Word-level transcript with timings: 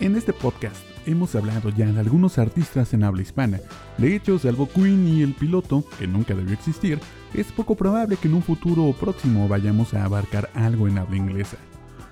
En 0.00 0.14
este 0.14 0.32
podcast 0.32 0.76
hemos 1.06 1.34
hablado 1.34 1.70
ya 1.70 1.86
de 1.86 1.98
algunos 1.98 2.38
artistas 2.38 2.94
en 2.94 3.02
habla 3.02 3.22
hispana. 3.22 3.58
De 3.96 4.14
hecho, 4.14 4.38
salvo 4.38 4.68
Queen 4.68 5.08
y 5.08 5.22
el 5.22 5.34
piloto, 5.34 5.82
que 5.98 6.06
nunca 6.06 6.36
debió 6.36 6.54
existir, 6.54 7.00
es 7.34 7.50
poco 7.50 7.74
probable 7.74 8.16
que 8.16 8.28
en 8.28 8.34
un 8.34 8.42
futuro 8.42 8.92
próximo 8.92 9.48
vayamos 9.48 9.94
a 9.94 10.04
abarcar 10.04 10.50
algo 10.54 10.86
en 10.86 10.98
habla 10.98 11.16
inglesa. 11.16 11.56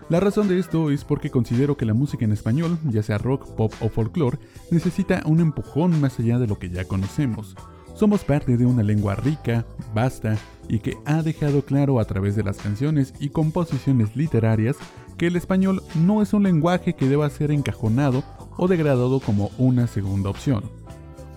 La 0.09 0.19
razón 0.19 0.49
de 0.49 0.59
esto 0.59 0.91
es 0.91 1.05
porque 1.05 1.31
considero 1.31 1.77
que 1.77 1.85
la 1.85 1.95
música 1.95 2.25
en 2.25 2.33
español, 2.33 2.77
ya 2.85 3.05
sea 3.05 3.19
rock, 3.19 3.55
pop 3.55 3.73
o 3.81 3.89
folclore, 3.89 4.39
necesita 4.73 5.23
un 5.25 5.39
empujón 5.39 6.01
más 6.01 6.19
allá 6.19 6.41
de 6.41 6.49
lo 6.49 6.59
que 6.59 6.71
ya 6.71 6.87
conocemos. 6.87 7.55
Somos 7.95 8.25
parte 8.25 8.57
de 8.57 8.67
una 8.67 8.83
lengua 8.83 9.15
rica, 9.15 9.65
vasta 9.95 10.37
y 10.69 10.81
que 10.81 10.97
ha 11.07 11.23
dejado 11.23 11.63
claro 11.63 12.01
a 12.01 12.05
través 12.05 12.35
de 12.35 12.43
las 12.43 12.57
canciones 12.59 13.15
y 13.21 13.29
composiciones 13.29 14.17
literarias 14.17 14.77
que 15.17 15.27
el 15.27 15.37
español 15.37 15.83
no 15.95 16.23
es 16.23 16.33
un 16.33 16.43
lenguaje 16.43 16.95
que 16.95 17.09
deba 17.09 17.29
ser 17.31 17.51
encajonado 17.51 18.23
o 18.57 18.69
degradado 18.69 19.21
como 19.21 19.51
una 19.59 19.87
segunda 19.87 20.31
opción. 20.31 20.65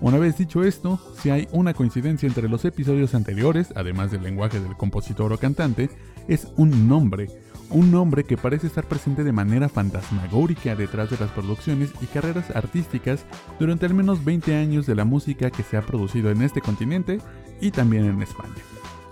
Una 0.01 0.17
vez 0.17 0.37
dicho 0.37 0.63
esto, 0.63 0.99
si 1.21 1.29
hay 1.29 1.47
una 1.51 1.73
coincidencia 1.73 2.27
entre 2.27 2.47
los 2.47 2.63
episodios 2.63 3.13
anteriores, 3.15 3.73
además 3.75 4.11
del 4.11 4.23
lenguaje 4.23 4.59
del 4.59 4.77
compositor 4.77 5.34
o 5.34 5.37
cantante, 5.37 5.89
es 6.29 6.47
un 6.55 6.87
nombre, 6.87 7.27
un 7.70 7.91
nombre 7.91 8.23
que 8.23 8.37
parece 8.37 8.67
estar 8.67 8.85
presente 8.85 9.25
de 9.25 9.34
manera 9.34 9.67
fantasmagórica 9.67 10.75
detrás 10.75 11.09
de 11.09 11.17
las 11.17 11.31
producciones 11.31 11.89
y 12.01 12.05
carreras 12.05 12.49
artísticas 12.55 13.25
durante 13.59 13.85
al 13.85 13.93
menos 13.93 14.23
20 14.23 14.55
años 14.55 14.85
de 14.85 14.95
la 14.95 15.03
música 15.03 15.51
que 15.51 15.63
se 15.63 15.75
ha 15.75 15.81
producido 15.81 16.31
en 16.31 16.43
este 16.43 16.61
continente 16.61 17.20
y 17.59 17.71
también 17.71 18.05
en 18.05 18.21
España. 18.21 18.55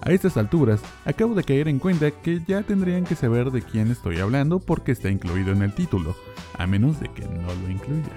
A 0.07 0.11
estas 0.13 0.37
alturas, 0.37 0.79
acabo 1.03 1.35
de 1.35 1.43
caer 1.43 1.67
en 1.67 1.79
cuenta 1.79 2.11
que 2.11 2.41
ya 2.47 2.63
tendrían 2.63 3.03
que 3.03 3.13
saber 3.13 3.51
de 3.51 3.61
quién 3.61 3.91
estoy 3.91 4.19
hablando 4.19 4.57
porque 4.59 4.93
está 4.93 5.09
incluido 5.09 5.51
en 5.51 5.61
el 5.61 5.73
título, 5.73 6.15
a 6.57 6.65
menos 6.65 7.01
de 7.01 7.09
que 7.09 7.23
no 7.23 7.53
lo 7.53 7.69
incluya. 7.69 8.13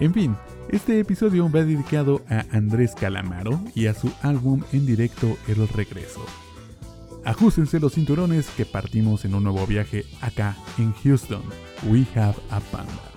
En 0.00 0.14
fin, 0.14 0.34
este 0.70 0.98
episodio 0.98 1.50
va 1.52 1.64
dedicado 1.64 2.22
a 2.30 2.46
Andrés 2.56 2.94
Calamaro 2.94 3.60
y 3.74 3.88
a 3.88 3.94
su 3.94 4.10
álbum 4.22 4.62
en 4.72 4.86
directo 4.86 5.36
El 5.48 5.68
Regreso. 5.68 6.24
Ajustense 7.26 7.78
los 7.78 7.92
cinturones 7.92 8.48
que 8.56 8.64
partimos 8.64 9.26
en 9.26 9.34
un 9.34 9.44
nuevo 9.44 9.66
viaje 9.66 10.06
acá 10.22 10.56
en 10.78 10.94
Houston. 10.94 11.42
We 11.90 12.06
have 12.14 12.36
a 12.48 12.58
banda. 12.72 13.12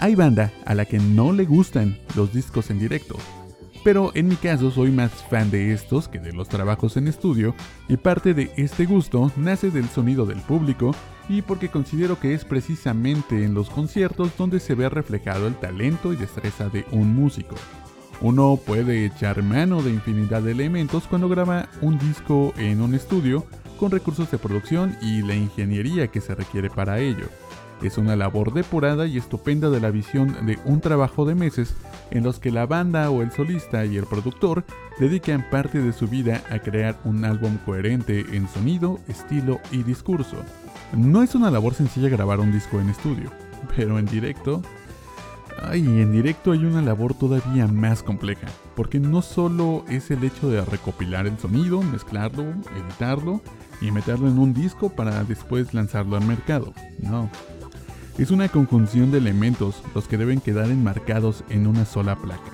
Hay 0.00 0.16
banda 0.16 0.52
a 0.66 0.74
la 0.74 0.86
que 0.86 0.98
no 0.98 1.32
le 1.32 1.44
gustan 1.44 1.96
los 2.16 2.32
discos 2.32 2.70
en 2.70 2.80
directo, 2.80 3.14
pero 3.84 4.12
en 4.14 4.28
mi 4.28 4.36
caso 4.36 4.70
soy 4.70 4.90
más 4.90 5.12
fan 5.28 5.50
de 5.50 5.72
estos 5.72 6.08
que 6.08 6.18
de 6.18 6.32
los 6.32 6.48
trabajos 6.48 6.96
en 6.96 7.08
estudio 7.08 7.54
y 7.88 7.96
parte 7.96 8.34
de 8.34 8.52
este 8.56 8.86
gusto 8.86 9.32
nace 9.36 9.70
del 9.70 9.88
sonido 9.88 10.26
del 10.26 10.40
público 10.40 10.94
y 11.28 11.42
porque 11.42 11.68
considero 11.68 12.18
que 12.18 12.34
es 12.34 12.44
precisamente 12.44 13.44
en 13.44 13.54
los 13.54 13.70
conciertos 13.70 14.36
donde 14.36 14.60
se 14.60 14.74
ve 14.74 14.88
reflejado 14.88 15.46
el 15.46 15.56
talento 15.56 16.12
y 16.12 16.16
destreza 16.16 16.68
de 16.68 16.84
un 16.92 17.14
músico. 17.14 17.56
Uno 18.20 18.56
puede 18.64 19.04
echar 19.04 19.42
mano 19.42 19.82
de 19.82 19.90
infinidad 19.90 20.42
de 20.42 20.52
elementos 20.52 21.04
cuando 21.08 21.28
graba 21.28 21.68
un 21.80 21.98
disco 21.98 22.54
en 22.56 22.80
un 22.80 22.94
estudio 22.94 23.44
con 23.78 23.90
recursos 23.90 24.30
de 24.30 24.38
producción 24.38 24.96
y 25.02 25.22
la 25.22 25.34
ingeniería 25.34 26.06
que 26.06 26.20
se 26.20 26.34
requiere 26.34 26.70
para 26.70 27.00
ello. 27.00 27.26
Es 27.82 27.98
una 27.98 28.14
labor 28.14 28.52
depurada 28.52 29.06
y 29.06 29.18
estupenda 29.18 29.68
de 29.68 29.80
la 29.80 29.90
visión 29.90 30.46
de 30.46 30.56
un 30.64 30.80
trabajo 30.80 31.24
de 31.24 31.34
meses 31.34 31.74
en 32.12 32.22
los 32.22 32.38
que 32.38 32.52
la 32.52 32.64
banda 32.64 33.10
o 33.10 33.22
el 33.22 33.32
solista 33.32 33.84
y 33.84 33.96
el 33.96 34.06
productor 34.06 34.64
dedican 35.00 35.44
parte 35.50 35.80
de 35.80 35.92
su 35.92 36.06
vida 36.06 36.42
a 36.50 36.60
crear 36.60 37.00
un 37.04 37.24
álbum 37.24 37.58
coherente 37.64 38.24
en 38.36 38.48
sonido, 38.48 39.00
estilo 39.08 39.60
y 39.72 39.82
discurso. 39.82 40.36
No 40.96 41.24
es 41.24 41.34
una 41.34 41.50
labor 41.50 41.74
sencilla 41.74 42.08
grabar 42.08 42.38
un 42.38 42.52
disco 42.52 42.80
en 42.80 42.88
estudio, 42.88 43.30
pero 43.76 43.98
en 43.98 44.06
directo... 44.06 44.62
Ay, 45.64 45.84
en 45.84 46.12
directo 46.12 46.52
hay 46.52 46.64
una 46.64 46.82
labor 46.82 47.14
todavía 47.14 47.66
más 47.66 48.02
compleja, 48.02 48.48
porque 48.74 48.98
no 48.98 49.22
solo 49.22 49.84
es 49.88 50.10
el 50.10 50.24
hecho 50.24 50.48
de 50.48 50.64
recopilar 50.64 51.26
el 51.26 51.38
sonido, 51.38 51.82
mezclarlo, 51.82 52.44
editarlo 52.74 53.42
y 53.80 53.90
meterlo 53.90 54.28
en 54.28 54.38
un 54.38 54.54
disco 54.54 54.88
para 54.88 55.22
después 55.24 55.74
lanzarlo 55.74 56.16
al 56.16 56.24
mercado, 56.24 56.72
no 57.00 57.28
es 58.18 58.30
una 58.30 58.48
conjunción 58.48 59.10
de 59.10 59.18
elementos 59.18 59.82
los 59.94 60.06
que 60.06 60.18
deben 60.18 60.40
quedar 60.40 60.70
enmarcados 60.70 61.44
en 61.48 61.66
una 61.66 61.84
sola 61.84 62.16
placa. 62.16 62.52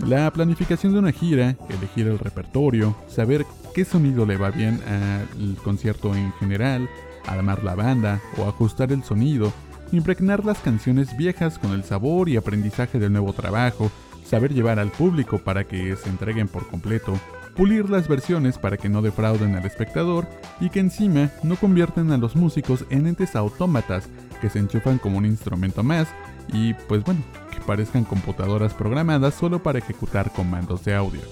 La 0.00 0.30
planificación 0.30 0.92
de 0.92 0.98
una 0.98 1.12
gira, 1.12 1.56
elegir 1.70 2.06
el 2.06 2.18
repertorio, 2.18 2.94
saber 3.08 3.46
qué 3.74 3.84
sonido 3.84 4.26
le 4.26 4.36
va 4.36 4.50
bien 4.50 4.80
al 4.86 5.56
concierto 5.62 6.14
en 6.14 6.32
general, 6.34 6.88
armar 7.26 7.64
la 7.64 7.74
banda 7.74 8.20
o 8.36 8.46
ajustar 8.46 8.92
el 8.92 9.02
sonido, 9.02 9.52
impregnar 9.92 10.44
las 10.44 10.58
canciones 10.58 11.16
viejas 11.16 11.58
con 11.58 11.72
el 11.72 11.82
sabor 11.82 12.28
y 12.28 12.36
aprendizaje 12.36 12.98
del 12.98 13.12
nuevo 13.12 13.32
trabajo, 13.32 13.90
saber 14.24 14.52
llevar 14.52 14.78
al 14.78 14.90
público 14.90 15.38
para 15.38 15.64
que 15.64 15.96
se 15.96 16.08
entreguen 16.10 16.48
por 16.48 16.68
completo, 16.68 17.18
pulir 17.56 17.88
las 17.88 18.06
versiones 18.06 18.58
para 18.58 18.76
que 18.76 18.90
no 18.90 19.00
defrauden 19.00 19.54
al 19.54 19.64
espectador 19.64 20.26
y 20.60 20.68
que 20.68 20.80
encima 20.80 21.30
no 21.42 21.56
convierten 21.56 22.12
a 22.12 22.18
los 22.18 22.36
músicos 22.36 22.84
en 22.90 23.06
entes 23.06 23.34
autómatas 23.34 24.08
que 24.36 24.50
se 24.50 24.58
enchufan 24.58 24.98
como 24.98 25.18
un 25.18 25.26
instrumento 25.26 25.82
más 25.82 26.08
y 26.52 26.74
pues 26.74 27.04
bueno, 27.04 27.20
que 27.52 27.60
parezcan 27.60 28.04
computadoras 28.04 28.74
programadas 28.74 29.34
solo 29.34 29.62
para 29.62 29.78
ejecutar 29.78 30.32
comandos 30.32 30.84
de 30.84 30.94
audio. 30.94 31.22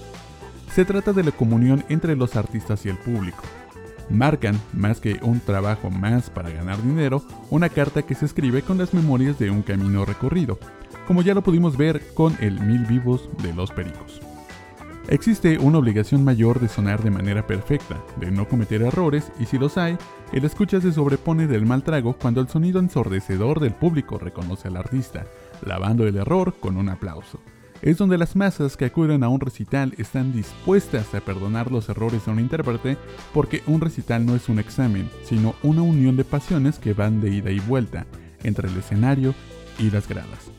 Se 0.73 0.85
trata 0.85 1.13
de 1.13 1.23
la 1.23 1.31
comunión 1.31 1.85
entre 1.89 2.15
los 2.15 2.35
artistas 2.35 2.85
y 2.85 2.89
el 2.89 2.97
público. 2.97 3.43
Marcan, 4.09 4.59
más 4.73 4.99
que 4.99 5.19
un 5.21 5.39
trabajo 5.39 5.89
más 5.89 6.29
para 6.29 6.49
ganar 6.49 6.81
dinero, 6.83 7.23
una 7.49 7.69
carta 7.69 8.03
que 8.03 8.13
se 8.13 8.25
escribe 8.25 8.61
con 8.61 8.77
las 8.77 8.93
memorias 8.93 9.39
de 9.39 9.49
un 9.49 9.61
camino 9.61 10.05
recorrido, 10.05 10.59
como 11.07 11.21
ya 11.21 11.33
lo 11.33 11.41
pudimos 11.41 11.77
ver 11.77 12.13
con 12.13 12.35
el 12.39 12.59
Mil 12.59 12.85
Vivos 12.85 13.29
de 13.41 13.53
los 13.53 13.71
Pericos. 13.71 14.21
Existe 15.07 15.59
una 15.59 15.77
obligación 15.77 16.23
mayor 16.23 16.59
de 16.59 16.67
sonar 16.67 17.03
de 17.03 17.11
manera 17.11 17.45
perfecta, 17.45 18.01
de 18.17 18.31
no 18.31 18.47
cometer 18.47 18.81
errores 18.81 19.31
y 19.39 19.45
si 19.45 19.59
los 19.59 19.77
hay, 19.77 19.97
el 20.35 20.43
escucha 20.43 20.81
se 20.81 20.91
sobrepone 20.91 21.47
del 21.47 21.65
mal 21.65 21.81
trago 21.81 22.17
cuando 22.17 22.41
el 22.41 22.49
sonido 22.49 22.81
ensordecedor 22.81 23.61
del 23.61 23.73
público 23.73 24.17
reconoce 24.17 24.67
al 24.67 24.75
artista, 24.75 25.25
lavando 25.65 26.05
el 26.05 26.17
error 26.17 26.55
con 26.59 26.75
un 26.75 26.89
aplauso. 26.89 27.39
Es 27.81 27.97
donde 27.97 28.17
las 28.17 28.35
masas 28.35 28.75
que 28.75 28.83
acuden 28.83 29.23
a 29.23 29.29
un 29.29 29.39
recital 29.39 29.93
están 29.97 30.33
dispuestas 30.33 31.15
a 31.15 31.21
perdonar 31.21 31.71
los 31.71 31.87
errores 31.87 32.25
de 32.25 32.31
un 32.31 32.41
intérprete 32.41 32.97
porque 33.33 33.63
un 33.65 33.79
recital 33.79 34.25
no 34.25 34.35
es 34.35 34.49
un 34.49 34.59
examen, 34.59 35.09
sino 35.23 35.55
una 35.63 35.83
unión 35.83 36.17
de 36.17 36.25
pasiones 36.25 36.79
que 36.79 36.93
van 36.93 37.21
de 37.21 37.29
ida 37.29 37.51
y 37.51 37.59
vuelta 37.59 38.05
entre 38.43 38.67
el 38.67 38.77
escenario 38.77 39.33
y 39.79 39.89
las 39.89 40.05
gradas. 40.05 40.51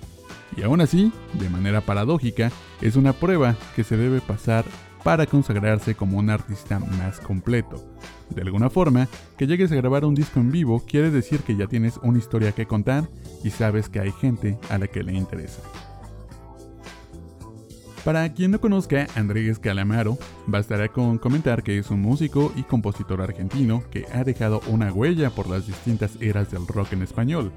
Y 0.56 0.62
aún 0.62 0.80
así, 0.80 1.12
de 1.34 1.50
manera 1.50 1.82
paradójica, 1.82 2.50
es 2.80 2.96
una 2.96 3.12
prueba 3.12 3.56
que 3.74 3.84
se 3.84 3.98
debe 3.98 4.22
pasar 4.22 4.64
para 5.04 5.26
consagrarse 5.26 5.94
como 5.94 6.16
un 6.16 6.30
artista 6.30 6.78
más 6.78 7.20
completo. 7.20 7.84
De 8.30 8.42
alguna 8.42 8.70
forma, 8.70 9.08
que 9.38 9.46
llegues 9.46 9.72
a 9.72 9.76
grabar 9.76 10.04
un 10.04 10.14
disco 10.14 10.40
en 10.40 10.50
vivo 10.50 10.82
quiere 10.86 11.10
decir 11.10 11.40
que 11.40 11.56
ya 11.56 11.66
tienes 11.66 11.98
una 12.02 12.18
historia 12.18 12.52
que 12.52 12.66
contar 12.66 13.08
y 13.44 13.50
sabes 13.50 13.88
que 13.88 14.00
hay 14.00 14.12
gente 14.12 14.58
a 14.68 14.78
la 14.78 14.88
que 14.88 15.02
le 15.02 15.14
interesa. 15.14 15.62
Para 18.06 18.32
quien 18.32 18.52
no 18.52 18.60
conozca 18.60 19.08
Andrés 19.16 19.58
Calamaro, 19.58 20.16
bastará 20.46 20.86
con 20.86 21.18
comentar 21.18 21.64
que 21.64 21.76
es 21.76 21.90
un 21.90 22.02
músico 22.02 22.52
y 22.54 22.62
compositor 22.62 23.20
argentino 23.20 23.82
que 23.90 24.06
ha 24.12 24.22
dejado 24.22 24.60
una 24.68 24.92
huella 24.92 25.30
por 25.30 25.48
las 25.48 25.66
distintas 25.66 26.16
eras 26.20 26.52
del 26.52 26.68
rock 26.68 26.92
en 26.92 27.02
español, 27.02 27.50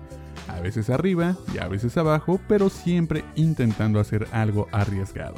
a 0.48 0.60
veces 0.60 0.90
arriba 0.90 1.38
y 1.54 1.60
a 1.60 1.68
veces 1.68 1.96
abajo, 1.98 2.40
pero 2.48 2.72
siempre 2.72 3.24
intentando 3.36 4.00
hacer 4.00 4.28
algo 4.32 4.68
arriesgado. 4.72 5.36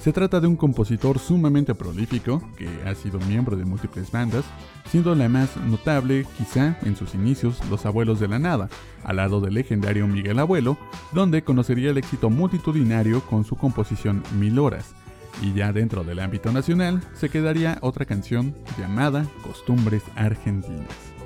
Se 0.00 0.12
trata 0.12 0.40
de 0.40 0.46
un 0.46 0.56
compositor 0.56 1.18
sumamente 1.18 1.74
prolífico, 1.74 2.40
que 2.56 2.68
ha 2.86 2.94
sido 2.94 3.18
miembro 3.20 3.56
de 3.56 3.64
múltiples 3.64 4.10
bandas, 4.10 4.44
siendo 4.88 5.14
la 5.14 5.28
más 5.28 5.56
notable, 5.56 6.24
quizá 6.38 6.78
en 6.82 6.96
sus 6.96 7.14
inicios, 7.14 7.58
Los 7.68 7.84
Abuelos 7.84 8.20
de 8.20 8.28
la 8.28 8.38
Nada, 8.38 8.68
al 9.04 9.16
lado 9.16 9.40
del 9.40 9.54
legendario 9.54 10.06
Miguel 10.06 10.38
Abuelo, 10.38 10.78
donde 11.12 11.42
conocería 11.42 11.90
el 11.90 11.98
éxito 11.98 12.30
multitudinario 12.30 13.20
con 13.22 13.44
su 13.44 13.56
composición 13.56 14.22
Mil 14.38 14.58
Horas, 14.58 14.94
y 15.42 15.52
ya 15.52 15.72
dentro 15.72 16.04
del 16.04 16.20
ámbito 16.20 16.52
nacional 16.52 17.02
se 17.14 17.28
quedaría 17.28 17.78
otra 17.82 18.06
canción 18.06 18.54
llamada 18.78 19.26
Costumbres 19.42 20.04
Argentinas. 20.16 21.17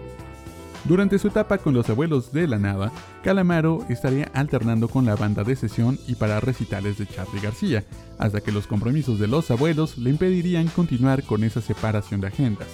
Durante 0.84 1.19
su 1.20 1.29
etapa 1.29 1.58
con 1.58 1.75
los 1.75 1.88
abuelos 1.90 2.32
de 2.32 2.49
la 2.49 2.58
nada, 2.58 2.90
Calamaro 3.23 3.84
estaría 3.88 4.29
alternando 4.34 4.88
con 4.88 5.05
la 5.05 5.14
banda 5.14 5.44
de 5.44 5.55
sesión 5.55 5.96
y 6.08 6.17
para 6.17 6.40
recitales 6.40 6.99
de 6.99 7.06
Charlie 7.06 7.40
García, 7.40 7.84
hasta 8.19 8.40
que 8.40 8.50
los 8.50 8.67
compromisos 8.67 9.20
de 9.20 9.29
los 9.29 9.50
abuelos 9.52 9.96
le 9.96 10.11
impedirían 10.11 10.67
continuar 10.67 11.23
con 11.23 11.44
esa 11.44 11.61
separación 11.61 12.20
de 12.20 12.26
agendas, 12.26 12.67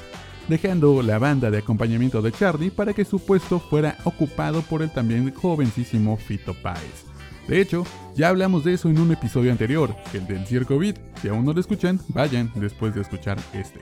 dejando 0.48 1.02
la 1.02 1.18
banda 1.18 1.50
de 1.50 1.58
acompañamiento 1.58 2.22
de 2.22 2.32
Charlie 2.32 2.70
para 2.70 2.94
que 2.94 3.04
su 3.04 3.18
puesto 3.18 3.60
fuera 3.60 3.98
ocupado 4.04 4.62
por 4.62 4.80
el 4.80 4.90
también 4.90 5.34
jovencísimo 5.34 6.16
Fito 6.16 6.54
Páez. 6.54 7.04
De 7.46 7.60
hecho, 7.60 7.84
ya 8.14 8.28
hablamos 8.28 8.64
de 8.64 8.72
eso 8.74 8.88
en 8.88 8.98
un 8.98 9.12
episodio 9.12 9.52
anterior, 9.52 9.94
el 10.14 10.26
del 10.26 10.46
Circo 10.46 10.78
Beat. 10.78 10.98
Si 11.20 11.28
aún 11.28 11.44
no 11.44 11.52
lo 11.52 11.60
escuchan, 11.60 12.00
vayan 12.08 12.50
después 12.54 12.94
de 12.94 13.02
escuchar 13.02 13.38
este. 13.52 13.80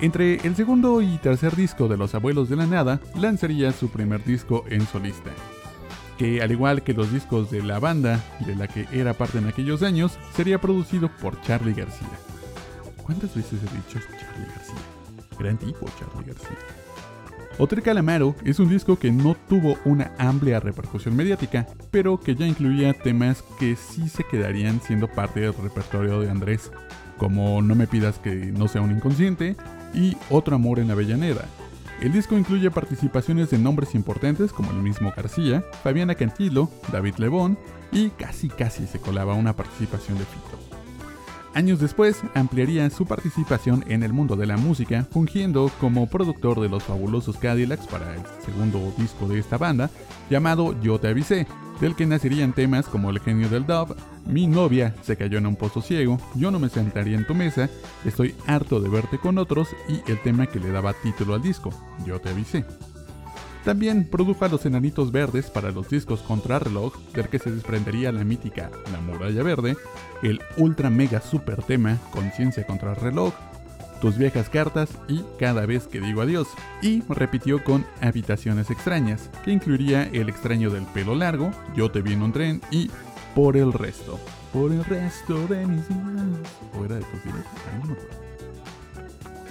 Entre 0.00 0.36
el 0.46 0.54
segundo 0.54 1.02
y 1.02 1.18
tercer 1.18 1.56
disco 1.56 1.88
de 1.88 1.96
Los 1.96 2.14
Abuelos 2.14 2.48
de 2.48 2.54
la 2.54 2.66
Nada, 2.66 3.00
lanzaría 3.16 3.72
su 3.72 3.88
primer 3.88 4.24
disco 4.24 4.64
en 4.68 4.86
solista, 4.86 5.30
que 6.16 6.40
al 6.40 6.52
igual 6.52 6.84
que 6.84 6.94
los 6.94 7.12
discos 7.12 7.50
de 7.50 7.64
la 7.64 7.80
banda 7.80 8.24
de 8.46 8.54
la 8.54 8.68
que 8.68 8.86
era 8.92 9.14
parte 9.14 9.38
en 9.38 9.48
aquellos 9.48 9.82
años, 9.82 10.16
sería 10.36 10.60
producido 10.60 11.10
por 11.20 11.40
Charlie 11.42 11.74
García. 11.74 12.06
¿Cuántas 13.02 13.34
veces 13.34 13.54
he 13.54 13.76
dicho 13.76 13.98
Charlie 13.98 14.46
García? 14.54 15.36
Gran 15.36 15.58
tipo 15.58 15.86
Charlie 15.98 16.28
García. 16.28 16.58
Hotel 17.58 17.82
Calamaro 17.82 18.36
es 18.44 18.60
un 18.60 18.68
disco 18.68 19.00
que 19.00 19.10
no 19.10 19.36
tuvo 19.48 19.78
una 19.84 20.12
amplia 20.16 20.60
repercusión 20.60 21.16
mediática, 21.16 21.66
pero 21.90 22.20
que 22.20 22.36
ya 22.36 22.46
incluía 22.46 22.94
temas 22.94 23.42
que 23.58 23.74
sí 23.74 24.08
se 24.08 24.22
quedarían 24.22 24.80
siendo 24.80 25.08
parte 25.08 25.40
del 25.40 25.54
repertorio 25.54 26.20
de 26.20 26.30
Andrés, 26.30 26.70
como 27.16 27.60
No 27.62 27.74
me 27.74 27.88
pidas 27.88 28.20
que 28.20 28.36
no 28.36 28.68
sea 28.68 28.80
un 28.80 28.92
inconsciente 28.92 29.56
y 29.94 30.16
Otro 30.30 30.56
amor 30.56 30.78
en 30.78 30.90
Avellaneda. 30.90 31.44
El 32.00 32.12
disco 32.12 32.38
incluye 32.38 32.70
participaciones 32.70 33.50
de 33.50 33.58
nombres 33.58 33.94
importantes 33.94 34.52
como 34.52 34.70
el 34.70 34.76
mismo 34.76 35.12
García, 35.16 35.64
Fabiana 35.82 36.14
Cantilo, 36.14 36.70
David 36.92 37.14
Lebón 37.18 37.58
y 37.90 38.10
casi 38.10 38.48
casi 38.48 38.86
se 38.86 39.00
colaba 39.00 39.34
una 39.34 39.56
participación 39.56 40.16
de 40.16 40.24
Fito. 40.24 40.68
Años 41.54 41.80
después, 41.80 42.22
ampliaría 42.34 42.88
su 42.90 43.04
participación 43.04 43.84
en 43.88 44.04
el 44.04 44.12
mundo 44.12 44.36
de 44.36 44.46
la 44.46 44.56
música, 44.56 45.08
fungiendo 45.10 45.72
como 45.80 46.08
productor 46.08 46.60
de 46.60 46.68
los 46.68 46.84
fabulosos 46.84 47.36
Cadillacs 47.36 47.88
para 47.88 48.14
el 48.14 48.22
segundo 48.44 48.92
disco 48.96 49.26
de 49.26 49.40
esta 49.40 49.58
banda, 49.58 49.90
llamado 50.30 50.80
Yo 50.80 51.00
te 51.00 51.08
avisé, 51.08 51.48
del 51.80 51.94
que 51.94 52.06
nacerían 52.06 52.52
temas 52.52 52.86
como 52.86 53.10
El 53.10 53.20
genio 53.20 53.48
del 53.48 53.66
dub, 53.66 53.96
Mi 54.26 54.46
novia 54.46 54.94
se 55.02 55.16
cayó 55.16 55.38
en 55.38 55.46
un 55.46 55.56
pozo 55.56 55.80
ciego, 55.80 56.18
Yo 56.34 56.50
no 56.50 56.58
me 56.58 56.68
sentaría 56.68 57.16
en 57.16 57.26
tu 57.26 57.34
mesa, 57.34 57.68
Estoy 58.04 58.34
harto 58.46 58.80
de 58.80 58.88
verte 58.88 59.18
con 59.18 59.38
otros 59.38 59.68
y 59.88 60.10
el 60.10 60.20
tema 60.20 60.46
que 60.46 60.60
le 60.60 60.70
daba 60.70 60.94
título 60.94 61.34
al 61.34 61.42
disco, 61.42 61.70
Yo 62.06 62.20
te 62.20 62.30
avisé. 62.30 62.64
También 63.64 64.08
produjo 64.08 64.44
a 64.44 64.48
los 64.48 64.64
enanitos 64.64 65.12
verdes 65.12 65.50
para 65.50 65.70
los 65.70 65.90
discos 65.90 66.20
Contrarreloj, 66.20 66.94
del 67.12 67.28
que 67.28 67.38
se 67.38 67.50
desprendería 67.50 68.12
la 68.12 68.24
mítica 68.24 68.70
La 68.90 69.00
Muralla 69.00 69.42
Verde, 69.42 69.76
el 70.22 70.40
ultra 70.56 70.88
mega 70.90 71.20
super 71.20 71.62
tema 71.62 71.98
Conciencia 72.10 72.66
Contrarreloj, 72.66 73.34
Tus 74.00 74.16
viejas 74.16 74.48
cartas 74.48 74.90
y 75.08 75.24
Cada 75.38 75.66
vez 75.66 75.86
que 75.86 76.00
digo 76.00 76.22
adiós, 76.22 76.48
y 76.82 77.02
repitió 77.08 77.62
con 77.64 77.84
Habitaciones 78.00 78.70
extrañas, 78.70 79.30
que 79.44 79.50
incluiría 79.50 80.04
El 80.04 80.28
extraño 80.28 80.70
del 80.70 80.84
pelo 80.84 81.14
largo, 81.14 81.50
Yo 81.74 81.90
te 81.90 82.02
vi 82.02 82.12
en 82.12 82.22
un 82.22 82.32
tren 82.32 82.60
y 82.70 82.90
Por 83.34 83.56
el 83.56 83.72
resto. 83.72 84.18
Por 84.52 84.72
el 84.72 84.84
resto 84.84 85.46
de 85.48 85.66
mis 85.66 85.88
días. 85.88 85.98
¿O 86.78 86.84
de 86.84 87.04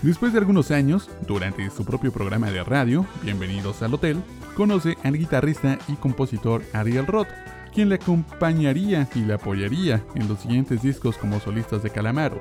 Después 0.01 0.31
de 0.31 0.39
algunos 0.39 0.71
años, 0.71 1.09
durante 1.27 1.69
su 1.69 1.83
propio 1.83 2.11
programa 2.11 2.51
de 2.51 2.63
radio, 2.63 3.05
Bienvenidos 3.23 3.81
al 3.81 3.95
Hotel, 3.95 4.21
conoce 4.55 4.95
al 5.03 5.17
guitarrista 5.17 5.79
y 5.87 5.95
compositor 5.95 6.63
Ariel 6.73 7.07
Roth, 7.07 7.27
quien 7.73 7.89
le 7.89 7.95
acompañaría 7.95 9.09
y 9.15 9.19
le 9.19 9.33
apoyaría 9.33 10.03
en 10.15 10.27
los 10.27 10.39
siguientes 10.39 10.81
discos 10.81 11.17
como 11.17 11.39
solistas 11.39 11.83
de 11.83 11.89
Calamaro, 11.89 12.39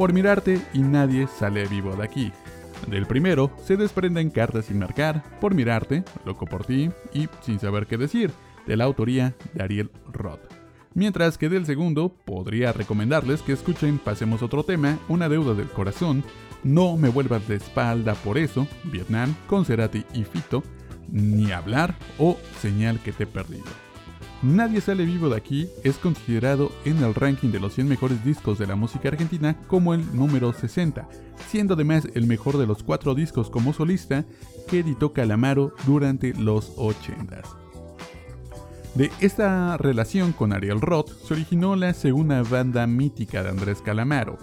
Por 0.00 0.14
Mirarte 0.14 0.58
y 0.72 0.78
Nadie 0.78 1.26
sale 1.26 1.66
vivo 1.66 1.94
de 1.94 2.02
aquí. 2.04 2.32
Del 2.88 3.04
primero 3.04 3.50
se 3.62 3.76
desprenden 3.76 4.30
Cartas 4.30 4.64
sin 4.64 4.78
marcar, 4.78 5.22
Por 5.42 5.54
Mirarte, 5.54 6.04
Loco 6.24 6.46
por 6.46 6.64
ti 6.64 6.88
y 7.12 7.28
Sin 7.42 7.58
saber 7.58 7.86
qué 7.86 7.98
decir, 7.98 8.30
de 8.66 8.78
la 8.78 8.84
autoría 8.84 9.34
de 9.52 9.62
Ariel 9.62 9.90
Roth. 10.10 10.40
Mientras 10.94 11.36
que 11.36 11.50
del 11.50 11.66
segundo 11.66 12.14
podría 12.24 12.72
recomendarles 12.72 13.42
que 13.42 13.52
escuchen 13.52 13.98
Pasemos 13.98 14.42
otro 14.42 14.64
tema, 14.64 14.98
Una 15.06 15.28
deuda 15.28 15.52
del 15.52 15.68
corazón, 15.68 16.24
No 16.64 16.96
me 16.96 17.10
vuelvas 17.10 17.46
de 17.46 17.56
espalda 17.56 18.14
por 18.14 18.38
eso, 18.38 18.66
Vietnam, 18.84 19.34
con 19.48 19.66
Cerati 19.66 20.06
y 20.14 20.24
Fito, 20.24 20.62
Ni 21.10 21.52
hablar 21.52 21.94
o 22.16 22.38
Señal 22.62 23.00
que 23.00 23.12
te 23.12 23.24
he 23.24 23.26
perdido. 23.26 23.89
Nadie 24.42 24.80
sale 24.80 25.04
vivo 25.04 25.28
de 25.28 25.36
aquí 25.36 25.68
es 25.84 25.98
considerado 25.98 26.72
en 26.86 27.04
el 27.04 27.14
ranking 27.14 27.50
de 27.50 27.60
los 27.60 27.74
100 27.74 27.88
mejores 27.88 28.24
discos 28.24 28.58
de 28.58 28.66
la 28.66 28.74
música 28.74 29.08
argentina 29.08 29.54
como 29.66 29.92
el 29.92 30.16
número 30.16 30.54
60, 30.54 31.06
siendo 31.50 31.74
además 31.74 32.08
el 32.14 32.26
mejor 32.26 32.56
de 32.56 32.66
los 32.66 32.82
cuatro 32.82 33.14
discos 33.14 33.50
como 33.50 33.74
solista 33.74 34.24
que 34.66 34.78
editó 34.78 35.12
Calamaro 35.12 35.74
durante 35.86 36.32
los 36.32 36.74
80s. 36.76 37.48
De 38.94 39.10
esta 39.20 39.76
relación 39.76 40.32
con 40.32 40.54
Ariel 40.54 40.80
Roth 40.80 41.10
se 41.26 41.34
originó 41.34 41.76
la 41.76 41.92
segunda 41.92 42.42
banda 42.42 42.86
mítica 42.86 43.42
de 43.42 43.50
Andrés 43.50 43.82
Calamaro, 43.82 44.38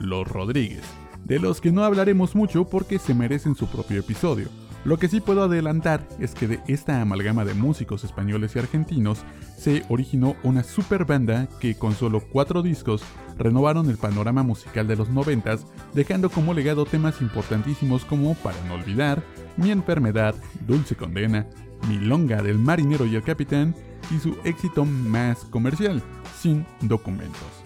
Los 0.00 0.26
Rodríguez, 0.26 0.82
de 1.24 1.38
los 1.38 1.60
que 1.60 1.70
no 1.70 1.84
hablaremos 1.84 2.34
mucho 2.34 2.64
porque 2.68 2.98
se 2.98 3.14
merecen 3.14 3.54
su 3.54 3.68
propio 3.68 4.00
episodio. 4.00 4.48
Lo 4.84 4.98
que 4.98 5.08
sí 5.08 5.20
puedo 5.20 5.42
adelantar 5.42 6.06
es 6.20 6.34
que 6.34 6.46
de 6.46 6.60
esta 6.68 7.00
amalgama 7.00 7.44
de 7.44 7.54
músicos 7.54 8.04
españoles 8.04 8.54
y 8.54 8.60
argentinos 8.60 9.24
se 9.56 9.84
originó 9.88 10.36
una 10.42 10.62
super 10.62 11.04
banda 11.04 11.48
que 11.60 11.74
con 11.74 11.94
solo 11.94 12.20
cuatro 12.20 12.62
discos 12.62 13.02
renovaron 13.36 13.90
el 13.90 13.96
panorama 13.96 14.42
musical 14.42 14.86
de 14.86 14.96
los 14.96 15.10
noventas, 15.10 15.66
dejando 15.92 16.30
como 16.30 16.54
legado 16.54 16.84
temas 16.84 17.20
importantísimos 17.20 18.04
como 18.04 18.34
Para 18.34 18.62
no 18.68 18.74
olvidar, 18.74 19.22
Mi 19.56 19.70
enfermedad, 19.70 20.34
Dulce 20.66 20.94
condena, 20.94 21.46
Milonga 21.88 22.42
del 22.42 22.58
marinero 22.58 23.06
y 23.06 23.16
el 23.16 23.22
capitán 23.22 23.74
y 24.14 24.18
su 24.18 24.36
éxito 24.44 24.84
más 24.84 25.44
comercial, 25.46 26.02
sin 26.40 26.64
documentos. 26.82 27.65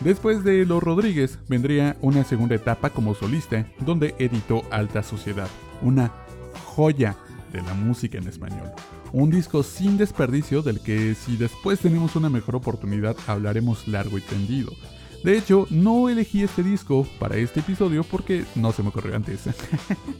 Después 0.00 0.44
de 0.44 0.64
Los 0.64 0.82
Rodríguez 0.82 1.38
vendría 1.46 1.96
una 2.00 2.24
segunda 2.24 2.54
etapa 2.54 2.88
como 2.88 3.14
solista, 3.14 3.66
donde 3.80 4.14
editó 4.18 4.62
Alta 4.70 5.02
Sociedad, 5.02 5.48
una 5.82 6.10
joya 6.64 7.16
de 7.52 7.60
la 7.60 7.74
música 7.74 8.16
en 8.16 8.26
español. 8.26 8.72
Un 9.12 9.30
disco 9.30 9.62
sin 9.62 9.98
desperdicio 9.98 10.62
del 10.62 10.80
que 10.80 11.14
si 11.14 11.36
después 11.36 11.80
tenemos 11.80 12.16
una 12.16 12.30
mejor 12.30 12.56
oportunidad 12.56 13.14
hablaremos 13.26 13.86
largo 13.88 14.16
y 14.16 14.22
tendido. 14.22 14.72
De 15.22 15.36
hecho, 15.36 15.66
no 15.68 16.08
elegí 16.08 16.42
este 16.42 16.62
disco 16.62 17.06
para 17.18 17.36
este 17.36 17.60
episodio 17.60 18.02
porque 18.02 18.44
no 18.54 18.72
se 18.72 18.82
me 18.82 18.88
ocurrió 18.88 19.16
antes. 19.16 19.40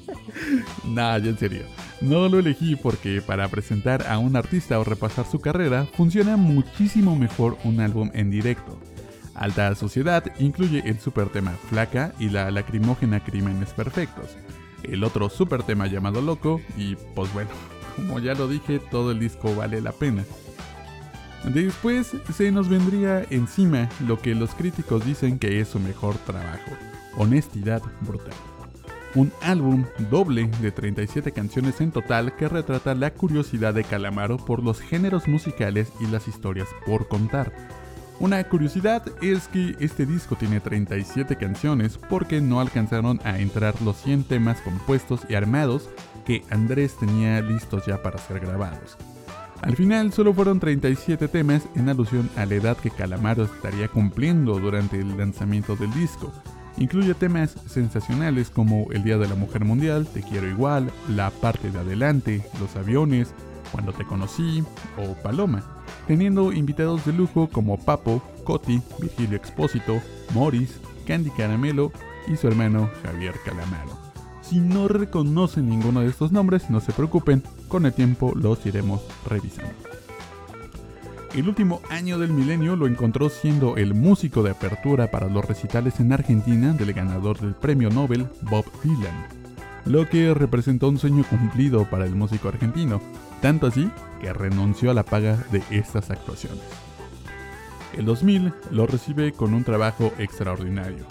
nah, 0.84 1.16
ya 1.16 1.30
en 1.30 1.38
serio. 1.38 1.62
No 2.02 2.28
lo 2.28 2.38
elegí 2.38 2.76
porque 2.76 3.22
para 3.22 3.48
presentar 3.48 4.06
a 4.06 4.18
un 4.18 4.36
artista 4.36 4.78
o 4.78 4.84
repasar 4.84 5.24
su 5.24 5.40
carrera 5.40 5.86
funciona 5.96 6.36
muchísimo 6.36 7.16
mejor 7.16 7.56
un 7.64 7.80
álbum 7.80 8.10
en 8.12 8.30
directo. 8.30 8.78
Alta 9.40 9.74
Sociedad 9.74 10.22
incluye 10.38 10.82
el 10.84 11.00
super 11.00 11.30
tema 11.30 11.52
Flaca 11.70 12.12
y 12.18 12.28
la 12.28 12.50
lacrimógena 12.50 13.24
Crímenes 13.24 13.70
Perfectos. 13.70 14.36
El 14.82 15.02
otro 15.02 15.30
super 15.30 15.62
tema 15.62 15.86
llamado 15.86 16.20
Loco 16.20 16.60
y 16.76 16.94
pues 17.14 17.32
bueno, 17.32 17.48
como 17.96 18.18
ya 18.18 18.34
lo 18.34 18.48
dije, 18.48 18.78
todo 18.78 19.10
el 19.12 19.18
disco 19.18 19.56
vale 19.56 19.80
la 19.80 19.92
pena. 19.92 20.24
Después 21.44 22.12
se 22.36 22.52
nos 22.52 22.68
vendría 22.68 23.24
encima 23.30 23.88
lo 24.06 24.20
que 24.20 24.34
los 24.34 24.54
críticos 24.54 25.06
dicen 25.06 25.38
que 25.38 25.58
es 25.60 25.68
su 25.68 25.80
mejor 25.80 26.16
trabajo, 26.18 26.72
Honestidad 27.16 27.82
Brutal. 28.02 28.34
Un 29.14 29.32
álbum 29.40 29.86
doble 30.10 30.50
de 30.60 30.70
37 30.70 31.32
canciones 31.32 31.80
en 31.80 31.92
total 31.92 32.36
que 32.36 32.46
retrata 32.46 32.94
la 32.94 33.14
curiosidad 33.14 33.72
de 33.72 33.84
Calamaro 33.84 34.36
por 34.36 34.62
los 34.62 34.80
géneros 34.80 35.28
musicales 35.28 35.90
y 35.98 36.06
las 36.08 36.28
historias 36.28 36.68
por 36.84 37.08
contar. 37.08 37.79
Una 38.20 38.44
curiosidad 38.44 39.02
es 39.22 39.48
que 39.48 39.76
este 39.80 40.04
disco 40.04 40.36
tiene 40.36 40.60
37 40.60 41.36
canciones 41.36 41.96
porque 41.96 42.42
no 42.42 42.60
alcanzaron 42.60 43.18
a 43.24 43.38
entrar 43.38 43.80
los 43.80 43.96
100 44.02 44.24
temas 44.24 44.60
compuestos 44.60 45.22
y 45.30 45.36
armados 45.36 45.88
que 46.26 46.44
Andrés 46.50 46.98
tenía 47.00 47.40
listos 47.40 47.86
ya 47.86 48.02
para 48.02 48.18
ser 48.18 48.40
grabados. 48.40 48.98
Al 49.62 49.74
final 49.74 50.12
solo 50.12 50.34
fueron 50.34 50.60
37 50.60 51.28
temas 51.28 51.62
en 51.74 51.88
alusión 51.88 52.28
a 52.36 52.44
la 52.44 52.56
edad 52.56 52.76
que 52.76 52.90
Calamaro 52.90 53.44
estaría 53.44 53.88
cumpliendo 53.88 54.60
durante 54.60 55.00
el 55.00 55.16
lanzamiento 55.16 55.74
del 55.74 55.92
disco. 55.94 56.30
Incluye 56.76 57.14
temas 57.14 57.56
sensacionales 57.66 58.50
como 58.50 58.86
El 58.92 59.02
Día 59.02 59.16
de 59.16 59.28
la 59.28 59.34
Mujer 59.34 59.64
Mundial, 59.64 60.06
Te 60.06 60.20
Quiero 60.20 60.46
Igual, 60.46 60.92
La 61.08 61.30
Parte 61.30 61.70
de 61.70 61.78
Adelante, 61.78 62.44
Los 62.60 62.76
Aviones, 62.76 63.32
Cuando 63.72 63.94
Te 63.94 64.04
Conocí 64.04 64.62
o 64.98 65.14
Paloma, 65.22 65.79
teniendo 66.10 66.52
invitados 66.52 67.06
de 67.06 67.12
lujo 67.12 67.48
como 67.48 67.78
Papo, 67.78 68.20
Coti, 68.42 68.82
Virgilio 69.00 69.36
Expósito, 69.36 70.02
Morris, 70.34 70.80
Candy 71.06 71.30
Caramelo 71.30 71.92
y 72.26 72.36
su 72.36 72.48
hermano 72.48 72.90
Javier 73.04 73.36
Calamaro. 73.44 73.96
Si 74.42 74.58
no 74.58 74.88
reconocen 74.88 75.68
ninguno 75.68 76.00
de 76.00 76.08
estos 76.08 76.32
nombres, 76.32 76.68
no 76.68 76.80
se 76.80 76.90
preocupen, 76.90 77.44
con 77.68 77.86
el 77.86 77.92
tiempo 77.92 78.32
los 78.34 78.66
iremos 78.66 79.02
revisando. 79.28 79.72
El 81.32 81.46
último 81.46 81.80
año 81.90 82.18
del 82.18 82.32
milenio 82.32 82.74
lo 82.74 82.88
encontró 82.88 83.28
siendo 83.28 83.76
el 83.76 83.94
músico 83.94 84.42
de 84.42 84.50
apertura 84.50 85.12
para 85.12 85.28
los 85.28 85.44
recitales 85.44 86.00
en 86.00 86.12
Argentina 86.12 86.72
del 86.72 86.92
ganador 86.92 87.38
del 87.38 87.54
premio 87.54 87.88
Nobel 87.88 88.26
Bob 88.50 88.64
Dylan, 88.82 89.28
lo 89.84 90.08
que 90.08 90.34
representó 90.34 90.88
un 90.88 90.98
sueño 90.98 91.22
cumplido 91.30 91.88
para 91.88 92.04
el 92.04 92.16
músico 92.16 92.48
argentino, 92.48 93.00
tanto 93.40 93.66
así 93.66 93.90
que 94.20 94.32
renunció 94.32 94.90
a 94.90 94.94
la 94.94 95.04
paga 95.04 95.36
de 95.50 95.62
estas 95.70 96.10
actuaciones. 96.10 96.64
El 97.96 98.04
2000 98.04 98.52
lo 98.70 98.86
recibe 98.86 99.32
con 99.32 99.54
un 99.54 99.64
trabajo 99.64 100.12
extraordinario, 100.18 101.06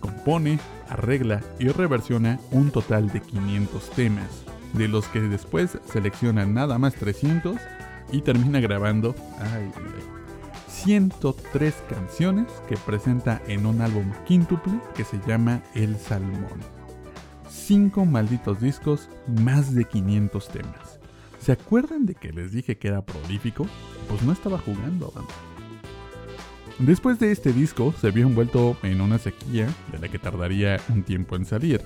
compone, 0.00 0.58
arregla 0.88 1.40
y 1.58 1.68
reversiona 1.68 2.38
un 2.50 2.70
total 2.70 3.08
de 3.08 3.20
500 3.20 3.90
temas, 3.90 4.44
de 4.74 4.88
los 4.88 5.06
que 5.06 5.20
después 5.20 5.78
selecciona 5.90 6.44
nada 6.44 6.78
más 6.78 6.94
300 6.94 7.56
y 8.12 8.20
termina 8.20 8.60
grabando 8.60 9.14
103 10.68 11.74
canciones 11.88 12.46
que 12.68 12.76
presenta 12.76 13.40
en 13.46 13.66
un 13.66 13.80
álbum 13.80 14.10
quíntuple 14.26 14.80
que 14.94 15.04
se 15.04 15.18
llama 15.26 15.62
El 15.74 15.98
Salmón. 15.98 16.60
5 17.48 18.04
malditos 18.06 18.60
discos, 18.60 19.08
más 19.26 19.74
de 19.74 19.84
500 19.84 20.48
temas. 20.48 20.87
¿Se 21.40 21.52
acuerdan 21.52 22.06
de 22.06 22.14
que 22.14 22.32
les 22.32 22.52
dije 22.52 22.78
que 22.78 22.88
era 22.88 23.04
prolífico? 23.04 23.66
Pues 24.08 24.22
no 24.22 24.32
estaba 24.32 24.58
jugando. 24.58 25.12
Después 26.78 27.18
de 27.18 27.32
este 27.32 27.52
disco 27.52 27.92
se 28.00 28.10
vio 28.10 28.26
envuelto 28.26 28.76
en 28.82 29.00
una 29.00 29.18
sequía 29.18 29.68
de 29.90 29.98
la 29.98 30.08
que 30.08 30.18
tardaría 30.18 30.80
un 30.88 31.02
tiempo 31.02 31.36
en 31.36 31.44
salir, 31.44 31.82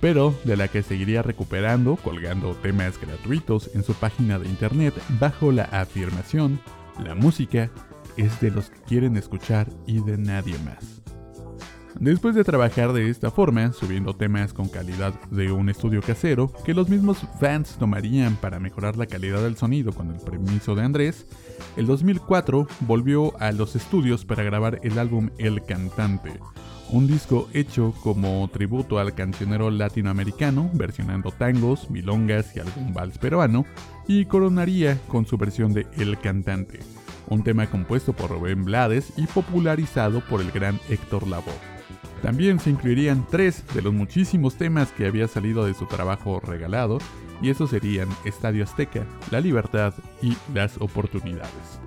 pero 0.00 0.34
de 0.44 0.56
la 0.56 0.68
que 0.68 0.82
seguiría 0.82 1.22
recuperando 1.22 1.96
colgando 1.96 2.54
temas 2.54 3.00
gratuitos 3.00 3.70
en 3.74 3.82
su 3.82 3.94
página 3.94 4.38
de 4.38 4.48
internet 4.48 4.94
bajo 5.18 5.50
la 5.50 5.64
afirmación, 5.64 6.60
la 7.04 7.14
música 7.14 7.70
es 8.16 8.40
de 8.40 8.50
los 8.50 8.70
que 8.70 8.80
quieren 8.82 9.16
escuchar 9.16 9.68
y 9.86 10.00
de 10.02 10.18
nadie 10.18 10.56
más. 10.64 11.07
Después 11.98 12.34
de 12.34 12.44
trabajar 12.44 12.92
de 12.92 13.10
esta 13.10 13.30
forma, 13.30 13.72
subiendo 13.72 14.14
temas 14.14 14.52
con 14.52 14.68
calidad 14.68 15.14
de 15.30 15.50
un 15.50 15.68
estudio 15.68 16.00
casero, 16.00 16.52
que 16.64 16.74
los 16.74 16.88
mismos 16.88 17.18
fans 17.40 17.76
tomarían 17.78 18.36
para 18.36 18.60
mejorar 18.60 18.96
la 18.96 19.06
calidad 19.06 19.42
del 19.42 19.56
sonido 19.56 19.92
con 19.92 20.10
el 20.12 20.20
permiso 20.20 20.74
de 20.74 20.82
Andrés, 20.84 21.26
el 21.76 21.86
2004 21.86 22.68
volvió 22.80 23.36
a 23.40 23.50
los 23.52 23.74
estudios 23.74 24.24
para 24.24 24.44
grabar 24.44 24.78
el 24.84 24.98
álbum 24.98 25.30
El 25.38 25.64
Cantante, 25.64 26.38
un 26.90 27.06
disco 27.06 27.48
hecho 27.52 27.92
como 28.02 28.48
tributo 28.52 28.98
al 28.98 29.14
cancionero 29.14 29.70
latinoamericano, 29.70 30.70
versionando 30.74 31.32
tangos, 31.32 31.90
milongas 31.90 32.54
y 32.54 32.60
algún 32.60 32.94
vals 32.94 33.18
peruano, 33.18 33.64
y 34.06 34.26
coronaría 34.26 34.98
con 35.08 35.26
su 35.26 35.36
versión 35.36 35.72
de 35.72 35.86
El 35.96 36.18
Cantante, 36.18 36.78
un 37.28 37.42
tema 37.42 37.66
compuesto 37.66 38.12
por 38.12 38.30
Rubén 38.30 38.64
Blades 38.64 39.12
y 39.16 39.26
popularizado 39.26 40.20
por 40.20 40.40
el 40.40 40.52
gran 40.52 40.78
Héctor 40.88 41.26
Lavoe. 41.26 41.77
También 42.22 42.58
se 42.58 42.70
incluirían 42.70 43.26
tres 43.30 43.62
de 43.74 43.82
los 43.82 43.92
muchísimos 43.94 44.56
temas 44.56 44.90
que 44.90 45.06
había 45.06 45.28
salido 45.28 45.64
de 45.64 45.74
su 45.74 45.86
trabajo 45.86 46.40
regalado, 46.40 46.98
y 47.40 47.50
esos 47.50 47.70
serían 47.70 48.08
Estadio 48.24 48.64
Azteca, 48.64 49.06
La 49.30 49.40
Libertad 49.40 49.94
y 50.20 50.36
Las 50.52 50.76
Oportunidades. 50.78 51.80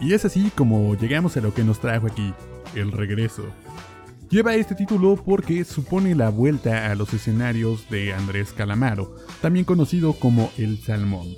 Y 0.00 0.12
es 0.12 0.26
así 0.26 0.50
como 0.54 0.94
llegamos 0.94 1.36
a 1.36 1.40
lo 1.40 1.54
que 1.54 1.64
nos 1.64 1.80
trajo 1.80 2.06
aquí, 2.06 2.34
el 2.74 2.92
regreso. 2.92 3.44
Lleva 4.28 4.56
este 4.56 4.74
título 4.74 5.16
porque 5.16 5.64
supone 5.64 6.14
la 6.14 6.28
vuelta 6.28 6.90
a 6.90 6.94
los 6.94 7.14
escenarios 7.14 7.88
de 7.88 8.12
Andrés 8.12 8.52
Calamaro, 8.52 9.16
también 9.40 9.64
conocido 9.64 10.12
como 10.12 10.50
El 10.58 10.78
Salmón, 10.78 11.28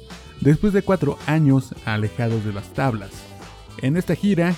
después 0.40 0.72
de 0.72 0.82
cuatro 0.82 1.18
años 1.26 1.74
alejados 1.84 2.44
de 2.44 2.52
las 2.52 2.72
tablas. 2.72 3.27
En 3.80 3.96
esta 3.96 4.16
gira, 4.16 4.56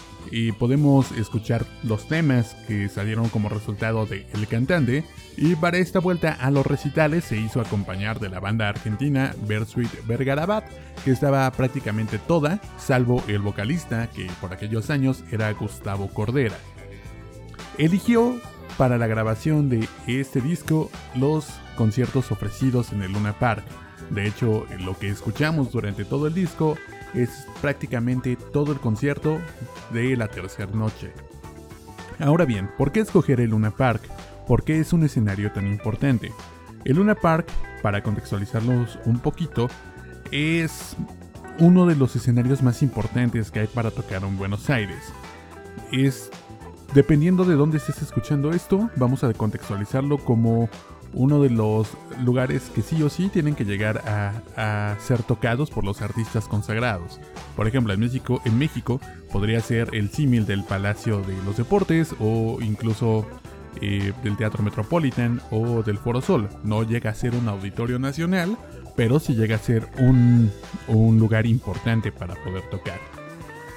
podemos 0.58 1.12
escuchar 1.12 1.66
los 1.82 2.08
temas 2.08 2.54
que 2.66 2.88
salieron 2.88 3.28
como 3.28 3.50
resultado 3.50 4.06
de 4.06 4.26
El 4.32 4.46
Cantante. 4.46 5.04
Y 5.36 5.56
para 5.56 5.76
esta 5.76 5.98
vuelta 5.98 6.32
a 6.32 6.50
los 6.50 6.66
recitales 6.66 7.24
se 7.24 7.36
hizo 7.36 7.60
acompañar 7.60 8.18
de 8.18 8.30
la 8.30 8.40
banda 8.40 8.68
argentina 8.68 9.34
Bersuit 9.46 9.90
Vergarabat, 10.06 10.64
que 11.04 11.10
estaba 11.10 11.50
prácticamente 11.52 12.18
toda, 12.18 12.60
salvo 12.78 13.22
el 13.28 13.40
vocalista, 13.40 14.08
que 14.08 14.26
por 14.40 14.54
aquellos 14.54 14.88
años 14.88 15.22
era 15.30 15.52
Gustavo 15.52 16.08
Cordera. 16.08 16.56
Eligió 17.76 18.40
para 18.78 18.96
la 18.96 19.06
grabación 19.06 19.68
de 19.68 19.86
este 20.06 20.40
disco 20.40 20.90
los 21.14 21.46
conciertos 21.76 22.32
ofrecidos 22.32 22.92
en 22.92 23.02
el 23.02 23.12
Luna 23.12 23.38
Park. 23.38 23.64
De 24.08 24.26
hecho, 24.26 24.66
lo 24.80 24.98
que 24.98 25.08
escuchamos 25.08 25.72
durante 25.72 26.04
todo 26.04 26.26
el 26.26 26.34
disco 26.34 26.76
es 27.14 27.46
prácticamente 27.60 28.36
todo 28.36 28.72
el 28.72 28.78
concierto 28.78 29.38
de 29.92 30.16
la 30.16 30.28
tercera 30.28 30.72
noche. 30.72 31.12
Ahora 32.18 32.44
bien, 32.44 32.70
¿por 32.76 32.92
qué 32.92 33.00
escoger 33.00 33.40
el 33.40 33.50
Luna 33.50 33.70
Park? 33.70 34.02
¿Por 34.46 34.62
qué 34.64 34.80
es 34.80 34.92
un 34.92 35.04
escenario 35.04 35.52
tan 35.52 35.66
importante? 35.66 36.32
El 36.84 36.96
Luna 36.96 37.14
Park, 37.14 37.46
para 37.82 38.02
contextualizarlos 38.02 38.98
un 39.04 39.18
poquito, 39.20 39.68
es 40.30 40.96
uno 41.58 41.86
de 41.86 41.96
los 41.96 42.16
escenarios 42.16 42.62
más 42.62 42.82
importantes 42.82 43.50
que 43.50 43.60
hay 43.60 43.66
para 43.66 43.90
tocar 43.90 44.22
en 44.22 44.38
Buenos 44.38 44.68
Aires. 44.70 45.12
Es, 45.92 46.30
dependiendo 46.94 47.44
de 47.44 47.54
dónde 47.54 47.78
estés 47.78 48.02
escuchando 48.02 48.50
esto, 48.50 48.90
vamos 48.96 49.24
a 49.24 49.32
contextualizarlo 49.32 50.18
como 50.18 50.68
uno 51.12 51.42
de 51.42 51.50
los 51.50 51.88
lugares 52.24 52.70
que 52.74 52.82
sí 52.82 53.02
o 53.02 53.08
sí 53.08 53.28
tienen 53.28 53.54
que 53.54 53.64
llegar 53.64 54.02
a, 54.06 54.96
ser 55.00 55.22
tocados 55.22 55.70
por 55.70 55.84
los 55.84 56.02
artistas 56.02 56.46
consagrados. 56.46 57.20
Por 57.56 57.66
ejemplo, 57.66 57.92
en 57.92 58.00
México, 58.00 58.40
en 58.44 58.58
México 58.58 59.00
podría 59.32 59.60
ser 59.60 59.94
el 59.94 60.10
símil 60.10 60.46
del 60.46 60.64
Palacio 60.64 61.20
de 61.22 61.34
los 61.44 61.56
Deportes 61.56 62.14
o 62.20 62.58
incluso 62.60 63.26
eh, 63.80 64.12
del 64.22 64.36
Teatro 64.36 64.62
Metropolitan 64.62 65.40
o 65.50 65.82
del 65.82 65.98
Foro 65.98 66.20
Sol. 66.20 66.48
No 66.64 66.82
llega 66.82 67.10
a 67.10 67.14
ser 67.14 67.34
un 67.34 67.48
auditorio 67.48 67.98
nacional, 67.98 68.56
pero 68.96 69.18
sí 69.18 69.34
llega 69.34 69.56
a 69.56 69.58
ser 69.58 69.88
un, 69.98 70.50
un 70.88 71.18
lugar 71.18 71.46
importante 71.46 72.12
para 72.12 72.34
poder 72.34 72.68
tocar. 72.70 73.09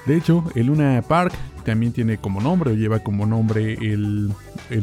De 0.06 0.16
hecho, 0.16 0.44
el 0.54 0.66
Luna 0.66 1.02
Park 1.06 1.34
también 1.64 1.92
tiene 1.92 2.18
como 2.18 2.40
nombre 2.40 2.72
o 2.72 2.74
lleva 2.74 2.98
como 2.98 3.26
nombre 3.26 3.74
el, 3.74 4.34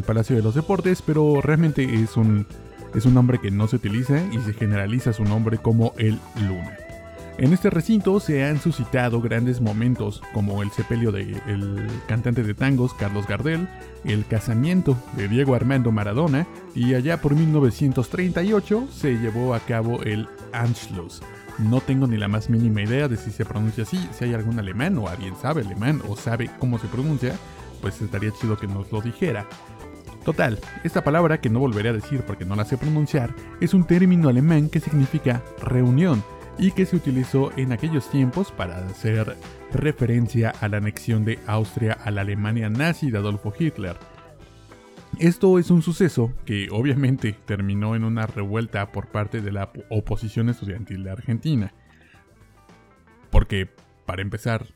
Palacio 0.05 0.35
de 0.35 0.41
los 0.41 0.55
Deportes, 0.55 1.01
pero 1.01 1.41
realmente 1.41 1.83
es 1.83 2.17
un, 2.17 2.47
es 2.95 3.05
un 3.05 3.13
nombre 3.13 3.39
que 3.39 3.51
no 3.51 3.67
se 3.67 3.75
utiliza 3.75 4.19
y 4.31 4.39
se 4.39 4.53
generaliza 4.53 5.13
su 5.13 5.23
nombre 5.23 5.57
como 5.59 5.93
el 5.97 6.17
Luna. 6.47 6.77
En 7.37 7.53
este 7.53 7.69
recinto 7.69 8.19
se 8.19 8.45
han 8.45 8.59
suscitado 8.59 9.21
grandes 9.21 9.61
momentos 9.61 10.21
como 10.33 10.61
el 10.61 10.69
sepelio 10.69 11.11
del 11.11 11.87
cantante 12.07 12.43
de 12.43 12.53
tangos 12.53 12.93
Carlos 12.93 13.25
Gardel, 13.25 13.67
el 14.03 14.25
casamiento 14.27 14.97
de 15.15 15.27
Diego 15.27 15.55
Armando 15.55 15.91
Maradona 15.91 16.45
y 16.75 16.93
allá 16.93 17.21
por 17.21 17.35
1938 17.35 18.87
se 18.91 19.17
llevó 19.17 19.55
a 19.55 19.59
cabo 19.59 20.03
el 20.03 20.27
Anschluss, 20.51 21.21
no 21.61 21.81
tengo 21.81 22.07
ni 22.07 22.17
la 22.17 22.27
más 22.27 22.49
mínima 22.49 22.81
idea 22.81 23.07
de 23.07 23.17
si 23.17 23.31
se 23.31 23.45
pronuncia 23.45 23.83
así, 23.83 23.97
si 24.11 24.25
hay 24.25 24.33
algún 24.33 24.59
alemán 24.59 24.97
o 24.97 25.07
alguien 25.07 25.35
sabe 25.35 25.61
alemán 25.61 26.01
o 26.07 26.15
sabe 26.15 26.49
cómo 26.59 26.77
se 26.79 26.87
pronuncia, 26.87 27.35
pues 27.81 28.01
estaría 28.01 28.31
chido 28.31 28.57
que 28.57 28.67
nos 28.67 28.91
lo 28.91 29.01
dijera. 29.01 29.47
Total, 30.23 30.59
esta 30.83 31.03
palabra 31.03 31.41
que 31.41 31.49
no 31.49 31.59
volveré 31.59 31.89
a 31.89 31.93
decir 31.93 32.21
porque 32.21 32.45
no 32.45 32.55
la 32.55 32.65
sé 32.65 32.77
pronunciar, 32.77 33.33
es 33.59 33.73
un 33.73 33.85
término 33.85 34.29
alemán 34.29 34.69
que 34.69 34.79
significa 34.79 35.41
reunión 35.61 36.23
y 36.59 36.71
que 36.71 36.85
se 36.85 36.95
utilizó 36.95 37.51
en 37.57 37.71
aquellos 37.71 38.09
tiempos 38.09 38.51
para 38.51 38.77
hacer 38.85 39.35
referencia 39.73 40.53
a 40.61 40.67
la 40.67 40.77
anexión 40.77 41.25
de 41.25 41.39
Austria 41.47 41.93
a 41.93 42.11
la 42.11 42.21
Alemania 42.21 42.69
nazi 42.69 43.09
de 43.09 43.17
Adolfo 43.17 43.53
Hitler 43.57 43.97
esto 45.19 45.59
es 45.59 45.69
un 45.71 45.81
suceso 45.81 46.33
que 46.45 46.69
obviamente 46.71 47.33
terminó 47.45 47.95
en 47.95 48.03
una 48.03 48.27
revuelta 48.27 48.91
por 48.91 49.07
parte 49.07 49.41
de 49.41 49.51
la 49.51 49.71
oposición 49.89 50.49
estudiantil 50.49 51.03
de 51.03 51.11
Argentina. 51.11 51.73
Porque, 53.29 53.69
para 54.05 54.21
empezar, 54.21 54.67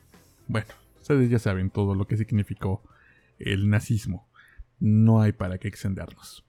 bueno, 0.46 0.68
ustedes 1.00 1.30
ya 1.30 1.38
saben 1.38 1.70
todo 1.70 1.94
lo 1.94 2.06
que 2.06 2.16
significó 2.16 2.82
el 3.38 3.68
nazismo. 3.68 4.28
No 4.78 5.20
hay 5.20 5.32
para 5.32 5.58
qué 5.58 5.68
extendernos. 5.68 6.44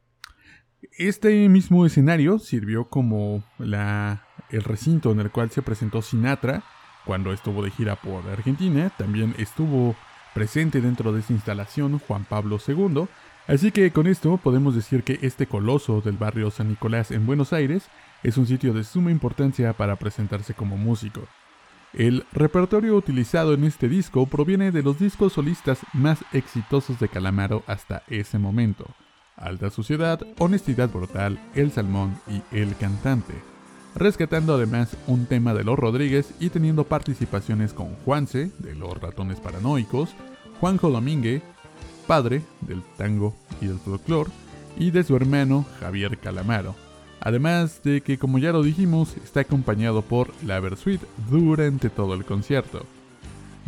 Este 0.97 1.49
mismo 1.49 1.85
escenario 1.85 2.39
sirvió 2.39 2.89
como 2.89 3.43
la, 3.57 4.27
el 4.49 4.63
recinto 4.63 5.11
en 5.11 5.19
el 5.19 5.31
cual 5.31 5.49
se 5.49 5.61
presentó 5.61 6.01
Sinatra 6.01 6.63
cuando 7.05 7.33
estuvo 7.33 7.63
de 7.63 7.71
gira 7.71 7.95
por 7.95 8.27
Argentina. 8.27 8.91
También 8.97 9.33
estuvo 9.37 9.95
presente 10.33 10.81
dentro 10.81 11.13
de 11.13 11.21
esta 11.21 11.33
instalación 11.33 11.97
Juan 11.99 12.25
Pablo 12.25 12.59
II 12.65 13.07
Así 13.47 13.71
que 13.71 13.91
con 13.91 14.07
esto 14.07 14.35
podemos 14.37 14.75
decir 14.75 15.03
que 15.03 15.19
este 15.21 15.47
coloso 15.47 16.01
del 16.01 16.17
barrio 16.17 16.51
San 16.51 16.67
Nicolás 16.67 17.11
en 17.11 17.25
Buenos 17.25 17.53
Aires 17.53 17.83
es 18.21 18.37
un 18.37 18.45
sitio 18.45 18.73
de 18.73 18.83
suma 18.83 19.09
importancia 19.09 19.71
para 19.71 19.95
presentarse 19.95 20.53
como 20.53 20.75
músico. 20.75 21.21
El 21.93 22.25
repertorio 22.33 22.97
utilizado 22.97 23.53
en 23.53 23.63
este 23.63 23.87
disco 23.87 24.25
proviene 24.25 24.71
de 24.71 24.83
los 24.83 24.99
discos 24.99 25.33
solistas 25.33 25.79
más 25.93 26.19
exitosos 26.33 26.99
de 26.99 27.07
Calamaro 27.07 27.63
hasta 27.67 28.03
ese 28.07 28.37
momento. 28.37 28.85
Alta 29.37 29.69
Suciedad, 29.69 30.19
Honestidad 30.39 30.89
Brutal, 30.89 31.39
El 31.55 31.71
Salmón 31.71 32.19
y 32.27 32.41
El 32.55 32.75
Cantante, 32.75 33.35
rescatando 33.95 34.55
además 34.55 34.97
un 35.07 35.25
tema 35.25 35.53
de 35.53 35.63
los 35.63 35.79
Rodríguez 35.79 36.33
y 36.41 36.49
teniendo 36.49 36.83
participaciones 36.83 37.71
con 37.71 37.95
Juanse, 38.03 38.51
de 38.59 38.75
los 38.75 38.99
Ratones 38.99 39.39
Paranoicos, 39.39 40.13
Juanjo 40.59 40.89
Domínguez, 40.89 41.43
padre 42.07 42.41
del 42.61 42.81
tango 42.97 43.35
y 43.61 43.67
del 43.67 43.79
folclore, 43.79 44.31
y 44.77 44.91
de 44.91 45.03
su 45.03 45.15
hermano 45.15 45.65
Javier 45.79 46.17
Calamaro. 46.17 46.75
Además 47.19 47.81
de 47.83 48.01
que, 48.01 48.17
como 48.17 48.37
ya 48.37 48.51
lo 48.51 48.63
dijimos, 48.63 49.17
está 49.17 49.41
acompañado 49.41 50.01
por 50.01 50.31
la 50.45 50.59
Versuit 50.59 51.01
durante 51.29 51.89
todo 51.89 52.13
el 52.13 52.25
concierto. 52.25 52.85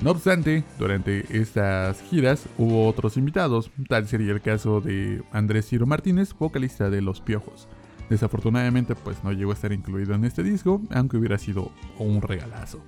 No 0.01 0.12
obstante, 0.12 0.63
durante 0.77 1.25
estas 1.38 2.01
giras 2.03 2.46
hubo 2.58 2.88
otros 2.88 3.17
invitados, 3.17 3.69
tal 3.89 4.08
sería 4.08 4.31
el 4.31 4.39
caso 4.39 4.79
de 4.79 5.22
Andrés 5.34 5.67
Ciro 5.67 5.86
Martínez, 5.86 6.34
vocalista 6.38 6.89
de 6.89 7.01
Los 7.01 7.19
Piojos. 7.19 7.67
Desafortunadamente 8.10 8.96
pues 8.96 9.24
no 9.24 9.34
llegó 9.34 9.51
a 9.51 9.55
estar 9.55 9.74
incluido 9.74 10.13
en 10.15 10.24
este 10.24 10.41
disco, 10.41 10.81
aunque 10.91 11.17
hubiera 11.17 11.38
sido 11.38 11.72
un 11.98 12.22
regalazo. 12.22 12.81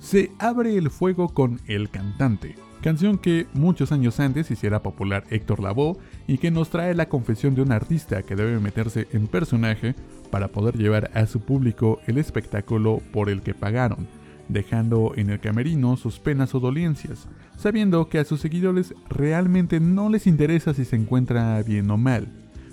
Se 0.00 0.32
abre 0.38 0.76
el 0.76 0.88
fuego 0.88 1.28
con 1.28 1.60
El 1.66 1.90
Cantante, 1.90 2.54
canción 2.80 3.18
que 3.18 3.46
muchos 3.52 3.92
años 3.92 4.18
antes 4.18 4.50
hiciera 4.50 4.82
popular 4.82 5.24
Héctor 5.28 5.60
Lavoe 5.60 5.98
y 6.26 6.38
que 6.38 6.50
nos 6.50 6.70
trae 6.70 6.94
la 6.94 7.10
confesión 7.10 7.54
de 7.54 7.60
un 7.60 7.70
artista 7.70 8.22
que 8.22 8.34
debe 8.34 8.58
meterse 8.60 9.08
en 9.12 9.26
personaje 9.26 9.94
para 10.30 10.48
poder 10.48 10.78
llevar 10.78 11.10
a 11.12 11.26
su 11.26 11.40
público 11.40 12.00
el 12.06 12.16
espectáculo 12.16 13.02
por 13.12 13.28
el 13.28 13.42
que 13.42 13.52
pagaron, 13.52 14.08
dejando 14.48 15.12
en 15.16 15.28
el 15.28 15.38
camerino 15.38 15.98
sus 15.98 16.18
penas 16.18 16.54
o 16.54 16.60
dolencias, 16.60 17.28
sabiendo 17.58 18.08
que 18.08 18.18
a 18.18 18.24
sus 18.24 18.40
seguidores 18.40 18.94
realmente 19.10 19.80
no 19.80 20.08
les 20.08 20.26
interesa 20.26 20.72
si 20.72 20.86
se 20.86 20.96
encuentra 20.96 21.62
bien 21.62 21.90
o 21.90 21.98
mal. 21.98 22.26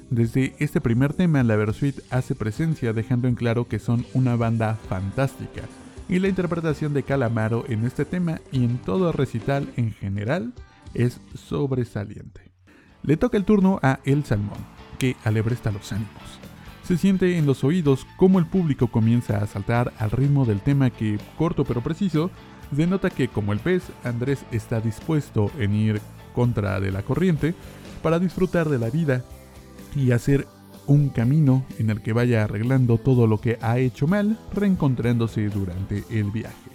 Desde 0.10 0.56
este 0.60 0.80
primer 0.80 1.14
tema, 1.14 1.44
la 1.44 1.58
Versuit 1.58 2.00
hace 2.10 2.36
presencia 2.36 2.94
dejando 2.94 3.28
en 3.28 3.36
claro 3.36 3.68
que 3.68 3.80
son 3.80 4.06
una 4.14 4.38
banda 4.38 4.80
fantástica, 4.88 5.64
y 6.10 6.20
la 6.20 6.28
interpretación 6.28 6.94
de 6.94 7.04
Calamaro 7.04 7.66
en 7.68 7.86
este 7.86 8.06
tema 8.06 8.40
y 8.52 8.64
en 8.64 8.78
todo 8.78 9.12
recital 9.12 9.72
en 9.76 9.92
general 9.92 10.54
es 10.94 11.20
sobresaliente. 11.36 12.52
Le 13.04 13.18
toca 13.18 13.38
el 13.38 13.46
turno 13.46 13.80
a 13.84 14.00
El 14.06 14.24
Salmón, 14.26 14.58
que 15.00 15.16
alebresta 15.24 15.72
los 15.72 15.92
ánimos. 15.92 16.40
Se 16.84 16.98
siente 16.98 17.38
en 17.38 17.46
los 17.46 17.64
oídos 17.64 18.08
cómo 18.16 18.40
el 18.40 18.46
público 18.46 18.88
comienza 18.88 19.38
a 19.38 19.48
saltar 19.48 19.94
al 19.98 20.12
ritmo 20.12 20.46
del 20.46 20.62
tema 20.62 20.90
que, 20.90 21.20
corto 21.38 21.66
pero 21.66 21.82
preciso, 21.82 22.32
denota 22.72 23.10
que 23.10 23.28
como 23.28 23.54
el 23.54 23.60
pez, 23.60 23.84
Andrés 24.04 24.46
está 24.52 24.80
dispuesto 24.80 25.52
en 25.60 25.74
ir 25.74 26.02
contra 26.34 26.80
de 26.80 26.92
la 26.92 27.04
corriente 27.04 27.56
para 28.02 28.20
disfrutar 28.20 28.70
de 28.70 28.80
la 28.80 28.90
vida 28.90 29.24
y 29.96 30.12
hacer 30.12 30.48
un 30.88 31.10
camino 31.10 31.66
en 31.78 31.90
el 31.90 32.02
que 32.02 32.14
vaya 32.14 32.44
arreglando 32.44 32.98
todo 32.98 33.28
lo 33.28 33.40
que 33.40 33.58
ha 33.62 33.78
hecho 33.78 34.08
mal, 34.08 34.38
reencontrándose 34.54 35.50
durante 35.50 36.04
el 36.10 36.32
viaje. 36.32 36.72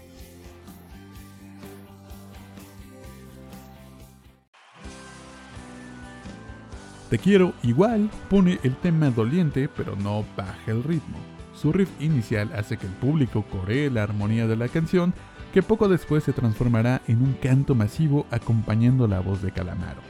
Te 7.11 7.19
quiero 7.19 7.53
igual 7.63 8.11
pone 8.31 8.59
el 8.63 8.75
tema 8.77 9.11
doliente 9.11 9.69
pero 9.69 9.97
no 9.97 10.25
baja 10.35 10.71
el 10.71 10.83
ritmo. 10.83 11.19
Su 11.55 11.71
riff 11.71 11.91
inicial 12.01 12.51
hace 12.55 12.79
que 12.79 12.87
el 12.87 12.93
público 12.95 13.45
coree 13.51 13.91
la 13.91 14.03
armonía 14.03 14.47
de 14.47 14.57
la 14.57 14.69
canción 14.69 15.13
que 15.53 15.63
poco 15.63 15.89
después 15.89 16.25
se 16.25 16.33
transformará 16.33 17.03
en 17.07 17.23
un 17.23 17.35
canto 17.35 17.75
masivo 17.75 18.25
acompañando 18.31 19.07
la 19.07 19.21
voz 19.21 19.43
de 19.43 19.53
Calamaro. 19.53 20.01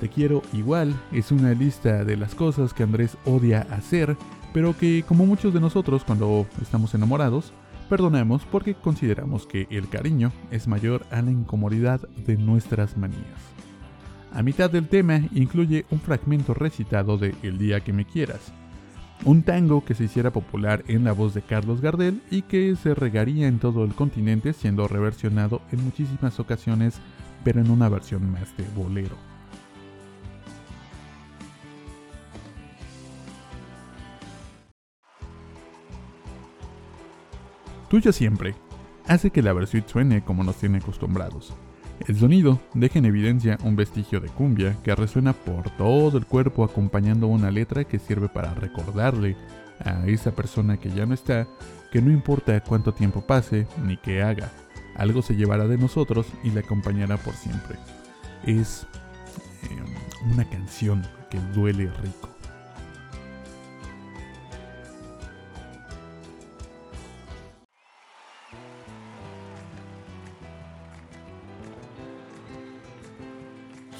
Te 0.00 0.08
quiero 0.08 0.42
igual 0.52 0.94
es 1.12 1.30
una 1.30 1.52
lista 1.52 2.04
de 2.04 2.16
las 2.16 2.34
cosas 2.34 2.74
que 2.74 2.82
Andrés 2.82 3.16
odia 3.24 3.66
hacer, 3.70 4.16
pero 4.52 4.76
que 4.76 5.04
como 5.06 5.24
muchos 5.26 5.54
de 5.54 5.60
nosotros 5.60 6.04
cuando 6.04 6.46
estamos 6.60 6.94
enamorados, 6.94 7.52
perdonamos 7.88 8.44
porque 8.50 8.74
consideramos 8.74 9.46
que 9.46 9.66
el 9.70 9.88
cariño 9.88 10.32
es 10.50 10.66
mayor 10.66 11.06
a 11.10 11.22
la 11.22 11.30
incomodidad 11.30 12.00
de 12.26 12.36
nuestras 12.36 12.96
manías. 12.96 13.54
A 14.32 14.42
mitad 14.42 14.68
del 14.68 14.88
tema 14.88 15.20
incluye 15.32 15.86
un 15.90 16.00
fragmento 16.00 16.54
recitado 16.54 17.18
de 17.18 17.34
El 17.42 17.56
día 17.56 17.80
que 17.80 17.92
me 17.92 18.04
quieras, 18.04 18.52
un 19.24 19.42
tango 19.42 19.84
que 19.84 19.94
se 19.94 20.04
hiciera 20.04 20.32
popular 20.32 20.82
en 20.88 21.04
la 21.04 21.12
voz 21.12 21.34
de 21.34 21.42
Carlos 21.42 21.80
Gardel 21.80 22.20
y 22.30 22.42
que 22.42 22.74
se 22.76 22.94
regaría 22.94 23.46
en 23.46 23.60
todo 23.60 23.84
el 23.84 23.94
continente 23.94 24.52
siendo 24.52 24.88
reversionado 24.88 25.62
en 25.70 25.84
muchísimas 25.84 26.40
ocasiones, 26.40 27.00
pero 27.44 27.60
en 27.60 27.70
una 27.70 27.88
versión 27.88 28.30
más 28.32 28.56
de 28.56 28.64
bolero. 28.74 29.33
Tuya 37.94 38.10
siempre 38.10 38.56
hace 39.06 39.30
que 39.30 39.40
la 39.40 39.52
versión 39.52 39.84
suene 39.86 40.24
como 40.24 40.42
nos 40.42 40.56
tiene 40.56 40.78
acostumbrados. 40.78 41.54
El 42.08 42.18
sonido 42.18 42.58
deja 42.74 42.98
en 42.98 43.04
evidencia 43.04 43.56
un 43.62 43.76
vestigio 43.76 44.18
de 44.18 44.30
cumbia 44.30 44.76
que 44.82 44.96
resuena 44.96 45.32
por 45.32 45.70
todo 45.76 46.18
el 46.18 46.26
cuerpo 46.26 46.64
acompañando 46.64 47.28
una 47.28 47.52
letra 47.52 47.84
que 47.84 48.00
sirve 48.00 48.28
para 48.28 48.52
recordarle 48.52 49.36
a 49.78 50.08
esa 50.08 50.32
persona 50.32 50.76
que 50.76 50.90
ya 50.90 51.06
no 51.06 51.14
está 51.14 51.46
que 51.92 52.02
no 52.02 52.10
importa 52.10 52.60
cuánto 52.64 52.92
tiempo 52.92 53.20
pase 53.20 53.68
ni 53.86 53.96
qué 53.96 54.24
haga, 54.24 54.50
algo 54.96 55.22
se 55.22 55.36
llevará 55.36 55.68
de 55.68 55.78
nosotros 55.78 56.26
y 56.42 56.50
le 56.50 56.62
acompañará 56.62 57.16
por 57.16 57.34
siempre. 57.34 57.76
Es 58.44 58.88
eh, 59.62 60.32
una 60.32 60.44
canción 60.50 61.06
que 61.30 61.38
duele 61.54 61.88
rico. 62.02 62.33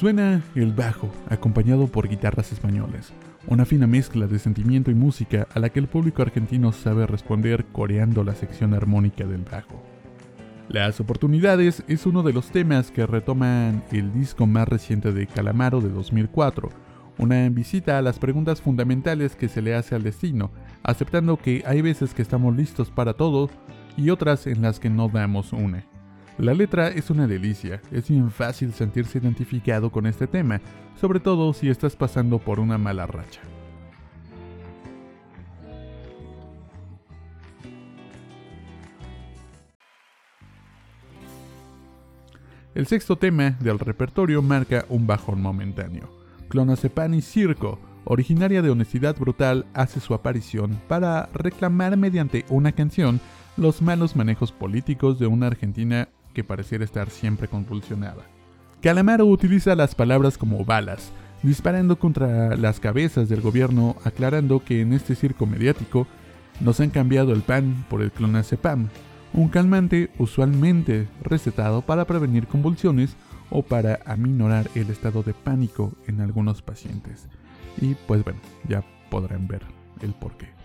Suena 0.05 0.43
el 0.55 0.75
bajo, 0.75 1.11
acompañado 1.31 1.87
por 1.87 2.11
guitarras 2.11 2.53
españolas, 2.53 3.15
una 3.47 3.65
fina 3.65 3.87
mezcla 3.87 4.27
de 4.27 4.39
sentimiento 4.39 4.91
y 4.91 4.95
música 4.95 5.49
a 5.55 5.59
la 5.61 5.71
que 5.71 5.81
el 5.81 5.89
público 5.89 6.21
argentino 6.21 6.73
sabe 6.73 7.07
responder 7.07 7.65
coreando 7.73 8.23
la 8.23 8.35
sección 8.35 8.75
armónica 8.75 9.25
del 9.25 9.47
bajo. 9.51 9.83
Las 10.69 11.01
oportunidades 11.01 11.83
es 11.89 12.05
uno 12.05 12.23
de 12.23 12.35
los 12.35 12.51
temas 12.51 12.91
que 12.91 13.07
retoman 13.07 13.83
el 13.93 14.13
disco 14.13 14.47
más 14.47 14.69
reciente 14.69 15.11
de 15.11 15.27
Calamaro 15.27 15.81
de 15.81 15.89
2004, 15.89 16.69
una 17.17 17.49
visita 17.49 17.97
a 17.97 18.03
las 18.03 18.19
preguntas 18.19 18.61
fundamentales 18.61 19.35
que 19.35 19.49
se 19.49 19.63
le 19.63 19.75
hace 19.75 19.95
al 19.95 20.03
destino, 20.03 20.51
aceptando 20.83 21.39
que 21.39 21.63
hay 21.65 21.81
veces 21.81 22.13
que 22.13 22.21
estamos 22.21 22.55
listos 22.55 22.91
para 22.91 23.15
todo 23.15 23.49
y 23.97 24.11
otras 24.11 24.47
en 24.47 24.61
las 24.61 24.81
que 24.81 24.91
no 24.91 25.09
damos 25.09 25.55
una. 25.55 25.87
La 26.39 26.53
letra 26.53 26.89
es 26.89 27.11
una 27.11 27.29
delicia, 27.29 27.81
es 27.93 28.09
bien 28.09 28.29
fácil 28.33 28.73
sentirse 28.73 29.19
identificado 29.19 29.93
con 29.93 30.05
este 30.05 30.27
tema, 30.27 30.61
sobre 31.01 31.21
todo 31.21 31.53
si 31.53 31.69
estás 31.69 31.95
pasando 31.95 32.41
por 32.41 32.59
una 32.59 32.77
mala 32.77 33.07
racha. 33.07 33.41
El 42.75 42.89
sexto 42.89 43.17
tema 43.17 43.51
del 43.61 43.79
repertorio 43.79 44.43
marca 44.43 44.85
un 44.89 45.07
bajón 45.07 45.41
momentáneo. 45.41 46.11
Clonazepam 46.49 47.15
y 47.15 47.23
Circo, 47.23 47.79
originaria 48.05 48.61
de 48.61 48.71
Honestidad 48.71 49.17
Brutal, 49.17 49.67
hace 49.73 50.01
su 50.01 50.13
aparición 50.13 50.81
para 50.89 51.27
reclamar 51.33 51.97
mediante 51.97 52.45
una 52.49 52.73
canción 52.73 53.21
los 53.57 53.81
malos 53.81 54.17
manejos 54.17 54.51
políticos 54.51 55.21
de 55.21 55.29
una 55.29 55.47
Argentina 55.47 56.09
que 56.35 56.45
pareciera 56.45 56.85
estar 56.85 57.09
siempre 57.09 57.49
convulsionada. 57.49 58.25
Calamaro 58.83 59.25
utiliza 59.25 59.75
las 59.75 59.95
palabras 59.95 60.37
como 60.37 60.63
balas, 60.65 61.11
disparando 61.43 61.99
contra 61.99 62.57
las 62.57 62.81
cabezas 62.81 63.29
del 63.31 63.41
gobierno, 63.41 63.97
aclarando 64.05 64.63
que 64.63 64.83
en 64.83 64.93
este 64.93 65.15
circo 65.15 65.47
mediático 65.47 66.07
nos 66.61 66.81
han 66.81 66.91
cambiado 66.91 67.33
el 67.33 67.43
pan 67.43 67.87
por 67.89 68.03
el 68.03 68.13
clonazepam, 68.13 68.89
un 69.33 69.49
calmante 69.49 70.11
usualmente 70.19 71.09
recetado 71.23 71.83
para 71.83 72.05
prevenir 72.05 72.47
convulsiones 72.47 73.17
o 73.51 73.63
para 73.63 74.01
aminorar 74.07 74.71
el 74.75 74.91
estado 74.91 75.23
de 75.23 75.35
pánico 75.35 75.93
en 76.07 76.21
algunos 76.21 76.63
pacientes. 76.63 77.29
Y 77.81 77.95
pues 78.07 78.23
bueno, 78.23 78.41
ya 78.69 78.85
podrán 79.11 79.49
ver 79.49 79.63
el 80.03 80.13
porqué. 80.13 80.64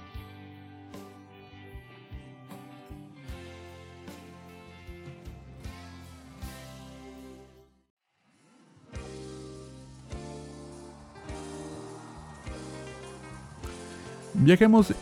Viajemos 14.41 14.93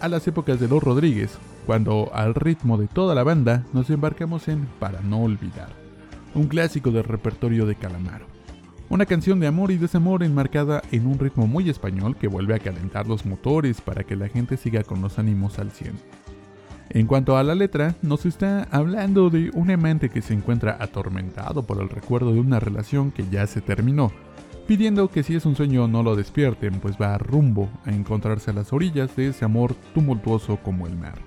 a 0.00 0.08
las 0.08 0.28
épocas 0.28 0.60
de 0.60 0.68
los 0.68 0.80
Rodríguez, 0.80 1.36
cuando 1.66 2.14
al 2.14 2.32
ritmo 2.32 2.78
de 2.78 2.86
toda 2.86 3.12
la 3.16 3.24
banda 3.24 3.64
nos 3.72 3.90
embarcamos 3.90 4.46
en 4.46 4.66
Para 4.78 5.00
no 5.00 5.20
olvidar, 5.20 5.68
un 6.32 6.46
clásico 6.46 6.92
del 6.92 7.02
repertorio 7.02 7.66
de 7.66 7.74
Calamaro. 7.74 8.26
Una 8.88 9.04
canción 9.04 9.40
de 9.40 9.48
amor 9.48 9.72
y 9.72 9.78
desamor 9.78 10.22
enmarcada 10.22 10.80
en 10.92 11.08
un 11.08 11.18
ritmo 11.18 11.48
muy 11.48 11.68
español 11.68 12.14
que 12.16 12.28
vuelve 12.28 12.54
a 12.54 12.60
calentar 12.60 13.08
los 13.08 13.26
motores 13.26 13.80
para 13.80 14.04
que 14.04 14.14
la 14.14 14.28
gente 14.28 14.56
siga 14.56 14.84
con 14.84 15.00
los 15.02 15.18
ánimos 15.18 15.58
al 15.58 15.72
100. 15.72 15.94
En 16.90 17.08
cuanto 17.08 17.36
a 17.36 17.42
la 17.42 17.56
letra, 17.56 17.96
nos 18.00 18.26
está 18.26 18.68
hablando 18.70 19.28
de 19.28 19.50
un 19.54 19.72
amante 19.72 20.08
que 20.08 20.22
se 20.22 20.34
encuentra 20.34 20.76
atormentado 20.78 21.64
por 21.64 21.82
el 21.82 21.88
recuerdo 21.88 22.32
de 22.32 22.38
una 22.38 22.60
relación 22.60 23.10
que 23.10 23.24
ya 23.28 23.44
se 23.48 23.60
terminó, 23.60 24.12
pidiendo 24.66 25.08
que 25.08 25.22
si 25.22 25.34
es 25.34 25.46
un 25.46 25.56
sueño 25.56 25.88
no 25.88 26.02
lo 26.02 26.16
despierten, 26.16 26.80
pues 26.80 26.96
va 27.00 27.18
rumbo 27.18 27.68
a 27.84 27.90
encontrarse 27.90 28.50
a 28.50 28.54
las 28.54 28.72
orillas 28.72 29.14
de 29.16 29.28
ese 29.28 29.44
amor 29.44 29.74
tumultuoso 29.94 30.56
como 30.58 30.86
el 30.86 30.96
mar. 30.96 31.18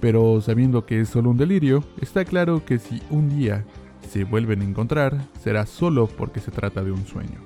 pero 0.00 0.40
sabiendo 0.40 0.84
que 0.84 1.00
es 1.00 1.10
solo 1.10 1.30
un 1.30 1.36
delirio, 1.36 1.84
está 2.00 2.24
claro 2.24 2.64
que 2.64 2.80
si 2.80 3.00
un 3.08 3.28
día 3.28 3.64
se 4.10 4.24
vuelven 4.24 4.60
a 4.60 4.64
encontrar, 4.64 5.28
será 5.40 5.64
solo 5.64 6.08
porque 6.08 6.40
se 6.40 6.50
trata 6.50 6.82
de 6.82 6.90
un 6.90 7.06
sueño. 7.06 7.38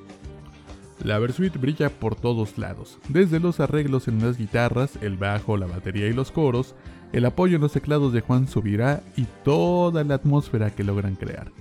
La 1.05 1.19
Versuit 1.19 1.55
brilla 1.61 1.91
por 1.91 2.17
todos 2.17 2.57
lados, 2.57 2.99
desde 3.11 3.41
los 3.41 3.61
arreglos 3.61 4.09
en 4.09 4.25
las 4.25 4.39
guitarras, 4.39 4.99
el 5.03 5.19
bajo, 5.19 5.59
la 5.59 5.67
batería 5.67 6.07
y 6.07 6.15
los 6.15 6.33
coros, 6.33 6.75
el 7.13 7.27
apoyo 7.27 7.57
en 7.57 7.63
los 7.63 7.73
teclados 7.73 8.15
de 8.15 8.23
Juan 8.23 8.49
Subirá 8.49 9.03
y 9.17 9.27
toda 9.45 10.03
la 10.03 10.15
atmósfera 10.15 10.71
que 10.71 10.83
logran 10.83 11.15
crear. 11.15 11.53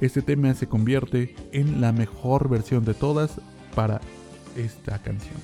Este 0.00 0.22
tema 0.22 0.54
se 0.54 0.66
convierte 0.66 1.34
en 1.52 1.82
la 1.82 1.92
mejor 1.92 2.48
versión 2.48 2.84
de 2.86 2.94
todas 2.94 3.38
para 3.74 4.00
esta 4.56 4.98
canción. 4.98 5.36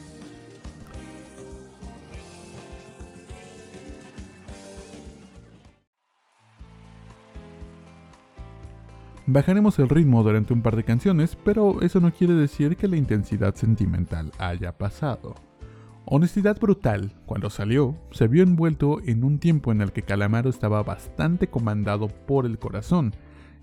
Bajaremos 9.29 9.79
el 9.79 9.89
ritmo 9.91 10.23
durante 10.23 10.55
un 10.55 10.63
par 10.63 10.77
de 10.77 10.85
canciones, 10.85 11.37
pero 11.45 11.83
eso 11.83 12.01
no 12.01 12.13
quiere 12.13 12.33
decir 12.35 12.77
que 12.77 12.89
la 12.89 12.97
intensidad 12.97 13.57
sentimental 13.57 14.31
haya 14.39 14.79
pasado. 14.79 15.35
Honestidad 16.07 16.59
Brutal, 16.61 17.13
cuando 17.27 17.51
salió, 17.51 17.97
se 18.13 18.29
vio 18.29 18.45
envuelto 18.45 19.01
en 19.05 19.25
un 19.25 19.41
tiempo 19.41 19.73
en 19.73 19.83
el 19.83 19.91
que 19.93 20.03
Calamaro 20.03 20.49
estaba 20.49 20.83
bastante 20.85 21.49
comandado 21.49 22.07
por 22.07 22.47
el 22.47 22.61
corazón, 22.61 23.13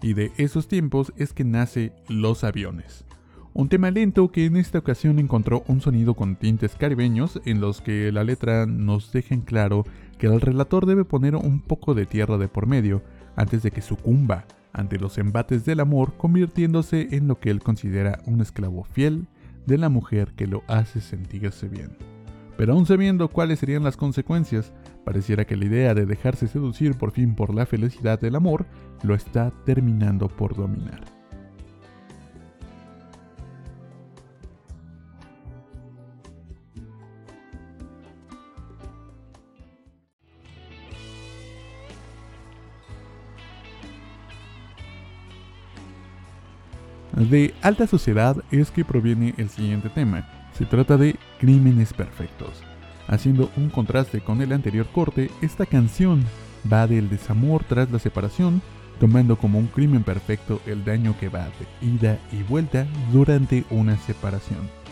y 0.03 0.13
de 0.13 0.31
esos 0.37 0.67
tiempos 0.67 1.13
es 1.17 1.33
que 1.33 1.45
nace 1.45 1.93
Los 2.09 2.43
Aviones. 2.43 3.05
Un 3.53 3.69
tema 3.69 3.89
lento 3.89 4.31
que 4.31 4.45
en 4.45 4.57
esta 4.57 4.79
ocasión 4.79 5.17
encontró 5.17 5.63
un 5.67 5.79
sonido 5.79 6.13
con 6.13 6.35
tintes 6.35 6.75
caribeños 6.75 7.39
en 7.45 7.61
los 7.61 7.81
que 7.81 8.11
la 8.11 8.23
letra 8.23 8.65
nos 8.65 9.11
deja 9.11 9.33
en 9.33 9.41
claro 9.41 9.85
que 10.17 10.27
el 10.27 10.41
relator 10.41 10.85
debe 10.85 11.05
poner 11.05 11.35
un 11.35 11.61
poco 11.61 11.93
de 11.93 12.05
tierra 12.05 12.37
de 12.37 12.47
por 12.47 12.67
medio 12.67 13.01
antes 13.35 13.63
de 13.63 13.71
que 13.71 13.81
sucumba 13.81 14.45
ante 14.73 14.99
los 14.99 15.17
embates 15.19 15.65
del 15.65 15.79
amor, 15.79 16.17
convirtiéndose 16.17 17.09
en 17.11 17.27
lo 17.27 17.39
que 17.39 17.51
él 17.51 17.61
considera 17.61 18.19
un 18.25 18.41
esclavo 18.41 18.83
fiel 18.83 19.27
de 19.67 19.77
la 19.77 19.89
mujer 19.89 20.33
que 20.35 20.47
lo 20.47 20.63
hace 20.67 20.99
sentirse 20.99 21.69
bien. 21.69 22.12
Pero 22.57 22.73
aún 22.73 22.85
sabiendo 22.85 23.29
cuáles 23.29 23.59
serían 23.59 23.83
las 23.83 23.97
consecuencias, 23.97 24.73
pareciera 25.03 25.45
que 25.45 25.55
la 25.55 25.65
idea 25.65 25.93
de 25.93 26.05
dejarse 26.05 26.47
seducir 26.47 26.97
por 26.97 27.11
fin 27.11 27.35
por 27.35 27.53
la 27.53 27.65
felicidad 27.65 28.19
del 28.19 28.35
amor 28.35 28.65
lo 29.03 29.15
está 29.15 29.51
terminando 29.65 30.27
por 30.27 30.55
dominar. 30.55 31.01
De 47.29 47.53
alta 47.61 47.85
sociedad 47.87 48.37
es 48.51 48.71
que 48.71 48.83
proviene 48.83 49.35
el 49.37 49.49
siguiente 49.49 49.89
tema. 49.89 50.27
Se 50.57 50.65
trata 50.65 50.97
de 50.97 51.15
Crímenes 51.39 51.93
Perfectos. 51.93 52.63
Haciendo 53.07 53.49
un 53.57 53.69
contraste 53.69 54.21
con 54.21 54.41
el 54.41 54.53
anterior 54.53 54.87
corte, 54.87 55.29
esta 55.41 55.65
canción 55.65 56.23
va 56.71 56.87
del 56.87 57.09
desamor 57.09 57.63
tras 57.63 57.91
la 57.91 57.99
separación, 57.99 58.61
tomando 58.99 59.37
como 59.37 59.59
un 59.59 59.67
crimen 59.67 60.03
perfecto 60.03 60.61
el 60.65 60.85
daño 60.85 61.15
que 61.19 61.29
va 61.29 61.45
de 61.45 61.87
ida 61.87 62.19
y 62.31 62.43
vuelta 62.43 62.85
durante 63.11 63.65
una 63.71 63.97
separación. 63.97 64.82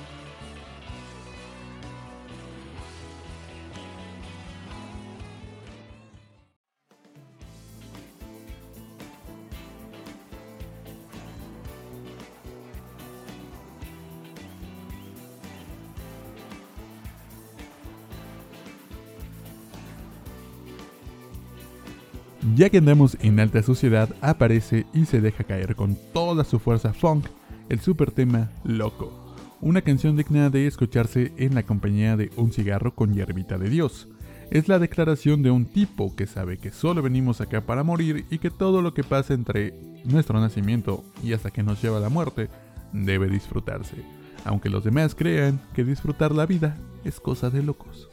Ya 22.62 22.70
que 22.70 22.78
andamos 22.78 23.18
en 23.22 23.40
alta 23.40 23.64
sociedad, 23.64 24.16
aparece 24.22 24.86
y 24.94 25.06
se 25.06 25.20
deja 25.20 25.44
caer 25.44 25.76
con 25.76 25.98
toda 26.14 26.44
su 26.44 26.60
fuerza 26.60 26.94
funk 26.94 27.26
el 27.70 27.80
super 27.80 28.12
tema 28.12 28.52
Loco, 28.64 29.34
una 29.62 29.82
canción 29.82 30.16
digna 30.16 30.52
de 30.52 30.68
escucharse 30.68 31.34
en 31.38 31.56
la 31.56 31.64
compañía 31.64 32.16
de 32.18 32.30
un 32.36 32.54
cigarro 32.54 32.94
con 32.94 33.16
hierbita 33.16 33.58
de 33.58 33.68
Dios. 33.68 34.10
Es 34.52 34.68
la 34.68 34.78
declaración 34.78 35.42
de 35.42 35.50
un 35.50 35.66
tipo 35.66 36.16
que 36.16 36.28
sabe 36.28 36.60
que 36.60 36.70
solo 36.70 37.02
venimos 37.02 37.42
acá 37.42 37.62
para 37.62 37.82
morir 37.82 38.28
y 38.30 38.38
que 38.38 38.52
todo 38.52 38.84
lo 38.84 38.94
que 38.94 39.04
pasa 39.04 39.34
entre 39.34 39.74
nuestro 40.06 40.40
nacimiento 40.40 41.04
y 41.24 41.34
hasta 41.34 41.50
que 41.50 41.64
nos 41.64 41.82
lleva 41.82 41.98
a 41.98 42.02
la 42.02 42.10
muerte 42.10 42.48
debe 42.94 43.28
disfrutarse, 43.28 44.06
aunque 44.46 44.70
los 44.70 44.84
demás 44.84 45.16
crean 45.16 45.60
que 45.74 45.84
disfrutar 45.84 46.32
la 46.32 46.46
vida 46.46 46.78
es 47.06 47.20
cosa 47.20 47.50
de 47.50 47.64
locos. 47.64 48.11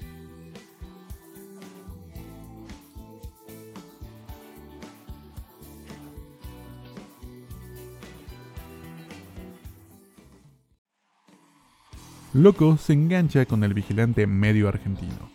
Loco 12.38 12.76
se 12.76 12.92
engancha 12.92 13.46
con 13.46 13.64
el 13.64 13.74
vigilante 13.74 14.28
medio 14.28 14.68
argentino. 14.68 15.28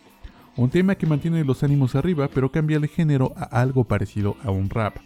Un 0.56 0.70
tema 0.70 0.94
que 0.94 1.06
mantiene 1.06 1.44
los 1.44 1.62
ánimos 1.62 1.94
arriba 1.96 2.30
pero 2.32 2.50
cambia 2.50 2.78
el 2.78 2.88
género 2.88 3.34
a 3.36 3.60
algo 3.60 3.84
parecido 3.84 4.38
a 4.42 4.50
un 4.50 4.70
rap. 4.70 4.96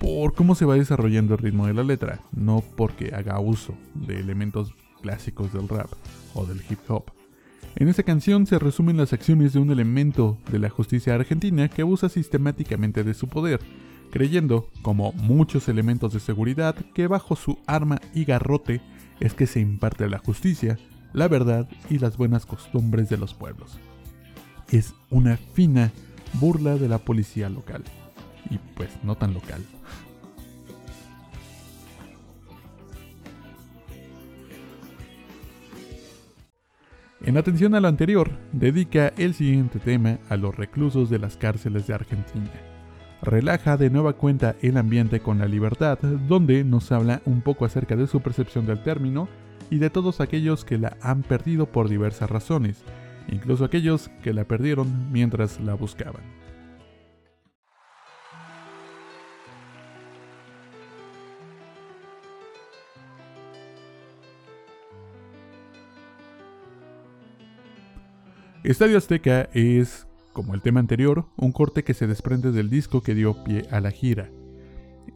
Por 0.00 0.34
cómo 0.34 0.56
se 0.56 0.64
va 0.64 0.74
desarrollando 0.74 1.34
el 1.34 1.38
ritmo 1.38 1.68
de 1.68 1.74
la 1.74 1.84
letra, 1.84 2.18
no 2.32 2.64
porque 2.76 3.14
haga 3.14 3.38
uso 3.38 3.76
de 3.94 4.18
elementos 4.18 4.74
clásicos 5.02 5.52
del 5.52 5.68
rap 5.68 5.88
o 6.34 6.46
del 6.46 6.64
hip 6.68 6.80
hop. 6.88 7.12
En 7.76 7.86
esta 7.86 8.02
canción 8.02 8.44
se 8.48 8.58
resumen 8.58 8.96
las 8.96 9.12
acciones 9.12 9.52
de 9.52 9.60
un 9.60 9.70
elemento 9.70 10.36
de 10.50 10.58
la 10.58 10.68
justicia 10.68 11.14
argentina 11.14 11.68
que 11.68 11.82
abusa 11.82 12.08
sistemáticamente 12.08 13.04
de 13.04 13.14
su 13.14 13.28
poder, 13.28 13.60
creyendo, 14.10 14.68
como 14.82 15.12
muchos 15.12 15.68
elementos 15.68 16.12
de 16.12 16.18
seguridad, 16.18 16.74
que 16.92 17.06
bajo 17.06 17.36
su 17.36 17.56
arma 17.68 18.00
y 18.14 18.24
garrote 18.24 18.80
es 19.20 19.34
que 19.34 19.46
se 19.46 19.60
imparte 19.60 20.08
la 20.08 20.18
justicia 20.18 20.76
la 21.12 21.28
verdad 21.28 21.68
y 21.88 21.98
las 21.98 22.16
buenas 22.16 22.46
costumbres 22.46 23.08
de 23.08 23.16
los 23.16 23.34
pueblos. 23.34 23.78
Es 24.70 24.94
una 25.10 25.36
fina 25.36 25.90
burla 26.34 26.76
de 26.76 26.88
la 26.88 26.98
policía 26.98 27.48
local. 27.48 27.82
Y 28.50 28.58
pues 28.76 28.90
no 29.02 29.16
tan 29.16 29.34
local. 29.34 29.62
En 37.22 37.36
atención 37.36 37.74
a 37.74 37.80
lo 37.80 37.88
anterior, 37.88 38.30
dedica 38.52 39.12
el 39.18 39.34
siguiente 39.34 39.78
tema 39.78 40.18
a 40.30 40.36
los 40.36 40.56
reclusos 40.56 41.10
de 41.10 41.18
las 41.18 41.36
cárceles 41.36 41.86
de 41.86 41.92
Argentina. 41.92 42.50
Relaja 43.20 43.76
de 43.76 43.90
nueva 43.90 44.14
cuenta 44.14 44.56
el 44.62 44.78
ambiente 44.78 45.20
con 45.20 45.38
la 45.38 45.44
libertad, 45.44 45.98
donde 45.98 46.64
nos 46.64 46.90
habla 46.92 47.20
un 47.26 47.42
poco 47.42 47.66
acerca 47.66 47.94
de 47.94 48.06
su 48.06 48.20
percepción 48.20 48.64
del 48.64 48.82
término 48.82 49.28
y 49.70 49.78
de 49.78 49.88
todos 49.88 50.20
aquellos 50.20 50.64
que 50.64 50.78
la 50.78 50.96
han 51.00 51.22
perdido 51.22 51.66
por 51.66 51.88
diversas 51.88 52.28
razones, 52.28 52.82
incluso 53.28 53.64
aquellos 53.64 54.10
que 54.22 54.34
la 54.34 54.44
perdieron 54.44 55.10
mientras 55.12 55.60
la 55.60 55.74
buscaban. 55.74 56.22
Estadio 68.62 68.98
Azteca 68.98 69.48
es, 69.54 70.06
como 70.34 70.54
el 70.54 70.60
tema 70.60 70.80
anterior, 70.80 71.24
un 71.36 71.50
corte 71.50 71.82
que 71.82 71.94
se 71.94 72.06
desprende 72.06 72.52
del 72.52 72.68
disco 72.68 73.02
que 73.02 73.14
dio 73.14 73.42
pie 73.42 73.66
a 73.70 73.80
la 73.80 73.90
gira. 73.90 74.30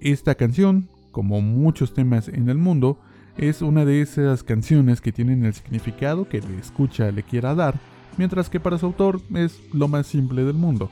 Esta 0.01 0.35
canción, 0.35 0.89
como 1.13 1.43
muchos 1.43 1.93
temas 1.93 2.29
en 2.29 2.49
el 2.49 2.57
mundo, 2.57 2.99
es 3.37 3.63
una 3.63 3.85
de 3.85 4.01
esas 4.01 4.43
canciones 4.43 5.01
que 5.01 5.13
tienen 5.13 5.45
el 5.45 5.55
significado 5.55 6.29
que 6.29 6.41
le 6.41 6.59
escucha 6.59 7.11
le 7.11 7.23
quiera 7.23 7.55
dar, 7.55 7.79
mientras 8.17 8.49
que 8.49 8.61
para 8.61 8.79
su 8.79 8.87
autor 8.87 9.21
es 9.35 9.61
lo 9.73 9.89
más 9.89 10.07
simple 10.07 10.45
del 10.45 10.55
mundo. 10.55 10.91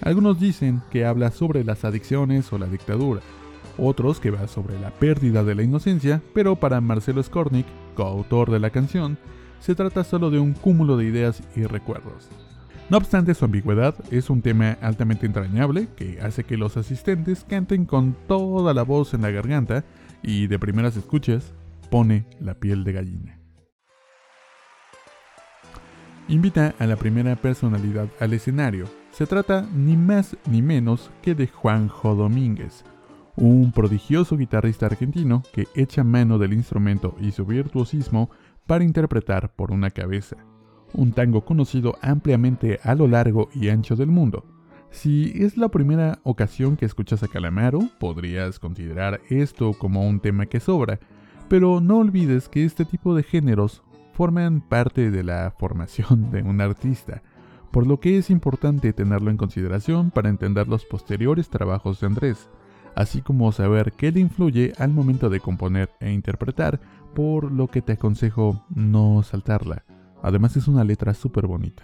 Algunos 0.00 0.40
dicen 0.40 0.82
que 0.90 1.04
habla 1.04 1.30
sobre 1.30 1.64
las 1.64 1.84
adicciones 1.84 2.52
o 2.52 2.58
la 2.58 2.66
dictadura, 2.66 3.20
otros 3.78 4.20
que 4.20 4.30
va 4.30 4.48
sobre 4.48 4.78
la 4.78 4.90
pérdida 4.90 5.44
de 5.44 5.54
la 5.54 5.62
inocencia, 5.62 6.20
pero 6.34 6.56
para 6.56 6.80
Marcelo 6.80 7.22
Skornik, 7.22 7.66
coautor 7.94 8.50
de 8.50 8.58
la 8.58 8.70
canción, 8.70 9.16
se 9.60 9.74
trata 9.74 10.04
solo 10.04 10.30
de 10.30 10.40
un 10.40 10.52
cúmulo 10.52 10.96
de 10.96 11.06
ideas 11.06 11.42
y 11.56 11.64
recuerdos. 11.64 12.28
No 12.90 12.98
obstante 12.98 13.34
su 13.34 13.46
ambigüedad, 13.46 13.94
es 14.10 14.28
un 14.28 14.42
tema 14.42 14.76
altamente 14.82 15.24
entrañable 15.24 15.88
que 15.96 16.20
hace 16.20 16.44
que 16.44 16.58
los 16.58 16.76
asistentes 16.76 17.44
canten 17.48 17.86
con 17.86 18.14
toda 18.28 18.74
la 18.74 18.82
voz 18.82 19.14
en 19.14 19.22
la 19.22 19.30
garganta 19.30 19.84
y 20.22 20.48
de 20.48 20.58
primeras 20.58 20.96
escuchas 20.96 21.54
pone 21.90 22.26
la 22.40 22.54
piel 22.54 22.84
de 22.84 22.92
gallina. 22.92 23.40
Invita 26.28 26.74
a 26.78 26.86
la 26.86 26.96
primera 26.96 27.36
personalidad 27.36 28.08
al 28.18 28.32
escenario, 28.32 28.86
Se 29.12 29.26
trata 29.26 29.68
ni 29.72 29.96
más 29.96 30.36
ni 30.50 30.60
menos 30.60 31.10
que 31.22 31.36
de 31.36 31.46
Juanjo 31.46 32.16
Domínguez, 32.16 32.84
un 33.36 33.70
prodigioso 33.70 34.36
guitarrista 34.36 34.86
argentino 34.86 35.44
que 35.52 35.68
echa 35.76 36.02
mano 36.02 36.38
del 36.38 36.52
instrumento 36.52 37.14
y 37.20 37.30
su 37.30 37.46
virtuosismo 37.46 38.30
para 38.66 38.82
interpretar 38.82 39.54
por 39.54 39.70
una 39.70 39.90
cabeza, 39.90 40.36
un 40.94 41.12
tango 41.12 41.44
conocido 41.44 41.96
ampliamente 42.00 42.80
a 42.82 42.94
lo 42.94 43.06
largo 43.06 43.50
y 43.54 43.68
ancho 43.68 43.94
del 43.94 44.08
mundo. 44.08 44.44
Si 44.90 45.32
es 45.34 45.56
la 45.56 45.68
primera 45.68 46.20
ocasión 46.22 46.76
que 46.76 46.86
escuchas 46.86 47.22
a 47.22 47.28
Calamaro, 47.28 47.80
podrías 47.98 48.58
considerar 48.58 49.20
esto 49.28 49.72
como 49.74 50.08
un 50.08 50.20
tema 50.20 50.46
que 50.46 50.60
sobra, 50.60 51.00
pero 51.48 51.80
no 51.80 51.98
olvides 51.98 52.48
que 52.48 52.64
este 52.64 52.84
tipo 52.84 53.14
de 53.14 53.22
géneros 53.22 53.82
forman 54.12 54.60
parte 54.60 55.10
de 55.10 55.22
la 55.22 55.52
formación 55.58 56.30
de 56.30 56.42
un 56.42 56.60
artista, 56.60 57.22
por 57.70 57.86
lo 57.86 58.00
que 58.00 58.18
es 58.18 58.30
importante 58.30 58.92
tenerlo 58.92 59.30
en 59.30 59.36
consideración 59.36 60.10
para 60.10 60.28
entender 60.28 60.68
los 60.68 60.84
posteriores 60.84 61.48
trabajos 61.48 62.00
de 62.00 62.06
Andrés 62.06 62.48
así 62.94 63.22
como 63.22 63.50
saber 63.52 63.92
qué 63.92 64.12
le 64.12 64.20
influye 64.20 64.72
al 64.78 64.92
momento 64.92 65.30
de 65.30 65.40
componer 65.40 65.90
e 66.00 66.12
interpretar, 66.12 66.80
por 67.14 67.50
lo 67.50 67.68
que 67.68 67.82
te 67.82 67.92
aconsejo 67.92 68.64
no 68.74 69.22
saltarla. 69.22 69.84
Además 70.22 70.56
es 70.56 70.68
una 70.68 70.84
letra 70.84 71.14
súper 71.14 71.46
bonita. 71.46 71.82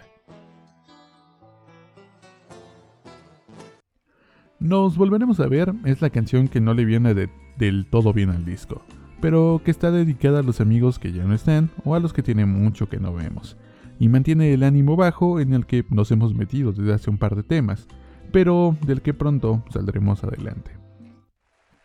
Nos 4.59 4.95
volveremos 4.95 5.39
a 5.39 5.47
ver 5.47 5.73
es 5.85 6.01
la 6.01 6.11
canción 6.11 6.47
que 6.47 6.61
no 6.61 6.73
le 6.73 6.85
viene 6.85 7.15
del 7.15 7.87
todo 7.89 8.13
bien 8.13 8.29
al 8.29 8.45
disco, 8.45 8.83
pero 9.21 9.61
que 9.63 9.71
está 9.71 9.91
dedicada 9.91 10.39
a 10.39 10.43
los 10.43 10.59
amigos 10.59 10.99
que 10.99 11.11
ya 11.11 11.23
no 11.23 11.33
están 11.33 11.69
o 11.85 11.95
a 11.95 11.99
los 11.99 12.11
que 12.11 12.23
tienen 12.23 12.49
mucho 12.49 12.89
que 12.89 12.99
no 12.99 13.13
vemos, 13.13 13.55
y 13.99 14.09
mantiene 14.09 14.53
el 14.53 14.63
ánimo 14.63 14.95
bajo 14.95 15.39
en 15.39 15.53
el 15.53 15.65
que 15.65 15.85
nos 15.89 16.11
hemos 16.11 16.33
metido 16.33 16.73
desde 16.73 16.93
hace 16.93 17.09
un 17.09 17.17
par 17.17 17.35
de 17.35 17.43
temas, 17.43 17.87
pero 18.31 18.75
del 18.85 19.01
que 19.01 19.13
pronto 19.13 19.63
saldremos 19.69 20.23
adelante. 20.23 20.71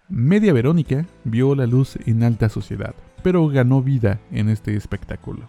Media 0.08 0.52
Verónica 0.52 1.04
vio 1.24 1.54
la 1.54 1.66
luz 1.66 1.98
en 2.06 2.22
alta 2.22 2.48
sociedad, 2.48 2.94
pero 3.22 3.46
ganó 3.48 3.82
vida 3.82 4.20
en 4.30 4.48
este 4.48 4.76
espectáculo. 4.76 5.48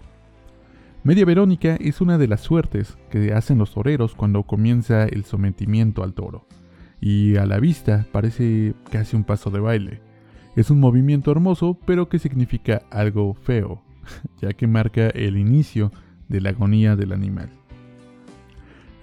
Media 1.04 1.26
Verónica 1.26 1.76
es 1.80 2.02
una 2.02 2.17
de 2.17 2.28
las 2.28 2.41
suertes 2.41 2.97
que 3.10 3.34
hacen 3.34 3.60
los 3.60 3.71
toreros 3.73 4.15
cuando 4.15 4.43
comienza 4.43 5.06
el 5.06 5.23
sometimiento 5.23 6.04
al 6.04 6.13
toro, 6.13 6.47
y 7.00 7.38
a 7.38 7.45
la 7.45 7.60
vista 7.60 8.08
parece 8.12 8.73
casi 8.91 9.15
un 9.15 9.23
paso 9.23 9.52
de 9.52 9.60
baile. 9.60 10.07
Es 10.58 10.70
un 10.72 10.82
movimiento 10.82 11.32
hermoso, 11.32 11.80
pero 11.86 12.10
que 12.10 12.20
significa 12.20 12.82
algo 12.89 13.34
feo, 13.34 13.82
ya 14.41 14.52
que 14.52 14.67
marca 14.67 15.08
el 15.08 15.38
inicio 15.38 15.93
de 16.28 16.41
la 16.41 16.50
agonía 16.50 16.98
del 16.98 17.13
animal. 17.13 17.50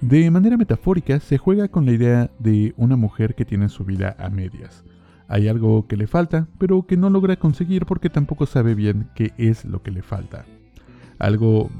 De 0.02 0.30
manera 0.30 0.58
metafórica, 0.58 1.18
se 1.20 1.38
juega 1.38 1.68
con 1.68 1.86
la 1.86 1.92
idea 1.92 2.30
de 2.38 2.74
una 2.76 2.96
mujer 2.96 3.34
que 3.34 3.46
tiene 3.46 3.70
su 3.70 3.84
vida 3.84 4.14
a 4.18 4.28
medias, 4.28 4.84
hay 5.28 5.48
algo 5.48 5.86
que 5.86 5.96
le 5.96 6.06
falta, 6.06 6.48
pero 6.58 6.86
que 6.86 6.96
no 6.96 7.08
logra 7.08 7.36
conseguir 7.36 7.86
porque 7.86 8.10
tampoco 8.10 8.46
sabe 8.46 8.74
bien 8.74 9.08
qué 9.14 9.32
es 9.38 9.64
lo 9.64 9.82
que 9.82 9.90
le 9.90 10.02
falta. 10.02 10.44
Algo 11.18 11.70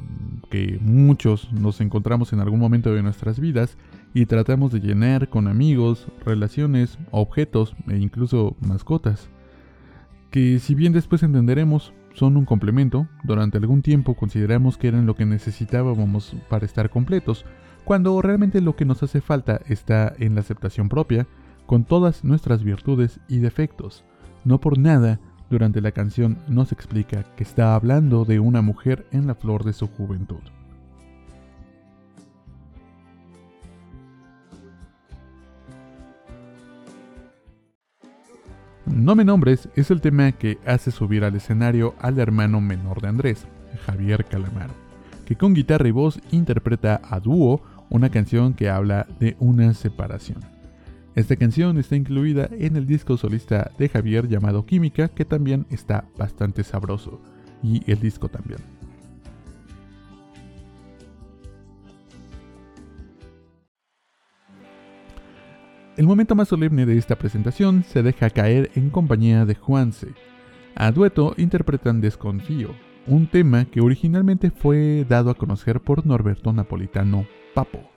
que 0.50 0.78
muchos 0.80 1.52
nos 1.52 1.80
encontramos 1.80 2.32
en 2.32 2.40
algún 2.40 2.60
momento 2.60 2.94
de 2.94 3.02
nuestras 3.02 3.40
vidas 3.40 3.76
y 4.14 4.26
tratamos 4.26 4.72
de 4.72 4.80
llenar 4.80 5.28
con 5.28 5.48
amigos, 5.48 6.06
relaciones, 6.24 6.96
objetos 7.10 7.74
e 7.88 7.98
incluso 7.98 8.56
mascotas. 8.60 9.28
Que 10.35 10.59
si 10.59 10.75
bien 10.75 10.92
después 10.92 11.23
entenderemos 11.23 11.92
son 12.12 12.37
un 12.37 12.44
complemento, 12.44 13.07
durante 13.23 13.59
algún 13.59 13.83
tiempo 13.83 14.14
consideramos 14.14 14.77
que 14.77 14.88
eran 14.88 15.07
lo 15.07 15.14
que 15.14 15.25
necesitábamos 15.25 16.35
para 16.49 16.66
estar 16.66 16.90
completos, 16.90 17.44
cuando 17.85 18.20
realmente 18.20 18.61
lo 18.61 18.75
que 18.75 18.85
nos 18.85 19.01
hace 19.05 19.20
falta 19.20 19.61
está 19.68 20.12
en 20.18 20.35
la 20.35 20.40
aceptación 20.40 20.88
propia, 20.88 21.29
con 21.66 21.85
todas 21.85 22.25
nuestras 22.25 22.64
virtudes 22.64 23.20
y 23.29 23.38
defectos. 23.38 24.05
No 24.44 24.61
por 24.61 24.77
nada, 24.77 25.20
durante 25.51 25.81
la 25.81 25.92
canción 25.92 26.38
nos 26.49 26.73
explica 26.73 27.23
que 27.37 27.44
está 27.44 27.77
hablando 27.77 28.25
de 28.25 28.40
una 28.40 28.61
mujer 28.61 29.07
en 29.12 29.29
la 29.29 29.37
flor 29.37 29.62
de 29.62 29.73
su 29.73 29.87
juventud. 29.87 30.42
No 38.87 39.14
me 39.14 39.25
nombres 39.25 39.68
es 39.77 39.90
el 39.90 40.03
tema 40.03 40.33
que 40.33 40.59
hace 40.66 40.90
subir 40.90 41.25
al 41.25 41.35
escenario 41.35 41.94
al 42.01 42.18
hermano 42.18 42.61
menor 42.61 43.01
de 43.01 43.09
Andrés, 43.09 43.47
Javier 43.87 44.27
Calamaro, 44.27 44.75
que 45.25 45.37
con 45.37 45.55
guitarra 45.55 45.88
y 45.88 45.90
voz 45.90 46.20
interpreta 46.33 47.01
a 47.03 47.18
dúo 47.18 47.62
una 47.88 48.11
canción 48.11 48.53
que 48.53 48.68
habla 48.68 49.07
de 49.18 49.37
una 49.38 49.73
separación. 49.73 50.40
Esta 51.14 51.37
canción 51.37 51.79
está 51.79 51.97
incluida 51.97 52.49
en 52.51 52.77
el 52.77 52.87
disco 52.87 53.16
solista 53.16 53.70
de 53.79 53.88
Javier 53.88 54.29
llamado 54.29 54.66
Química, 54.66 55.09
que 55.09 55.25
también 55.25 55.64
está 55.70 56.05
bastante 56.18 56.62
sabroso, 56.62 57.23
y 57.62 57.88
el 57.90 58.01
disco 58.01 58.29
también. 58.29 58.73
El 65.96 66.07
momento 66.07 66.35
más 66.35 66.48
solemne 66.48 66.87
de 66.87 66.98
esta 66.98 67.16
presentación 67.16 67.85
se 67.85 68.02
deja 68.02 68.30
caer 68.30 68.70
en 68.74 68.90
compañía 68.90 69.44
de 69.44 69.54
Juanse. 69.54 70.09
A 70.74 70.90
dueto 70.90 71.35
interpretan 71.37 72.00
Desconfío, 72.00 72.70
un 73.07 73.28
tema 73.28 73.64
que 73.66 73.80
originalmente 73.80 74.50
fue 74.50 75.07
dado 75.09 75.30
a 75.30 75.35
conocer 75.35 75.80
por 75.80 76.04
Norberto 76.04 76.52
Napolitano 76.52 77.26
Papo 77.54 77.94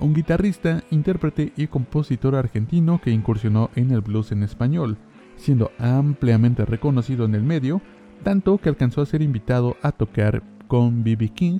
un 0.00 0.14
guitarrista, 0.14 0.82
intérprete 0.90 1.52
y 1.56 1.66
compositor 1.66 2.34
argentino 2.34 3.00
que 3.00 3.10
incursionó 3.10 3.70
en 3.74 3.90
el 3.90 4.00
blues 4.00 4.32
en 4.32 4.42
español, 4.42 4.96
siendo 5.36 5.70
ampliamente 5.78 6.64
reconocido 6.64 7.24
en 7.24 7.34
el 7.34 7.42
medio, 7.42 7.80
tanto 8.22 8.58
que 8.58 8.68
alcanzó 8.68 9.02
a 9.02 9.06
ser 9.06 9.22
invitado 9.22 9.76
a 9.82 9.92
tocar 9.92 10.42
con 10.68 11.04
B.B. 11.04 11.28
King, 11.30 11.58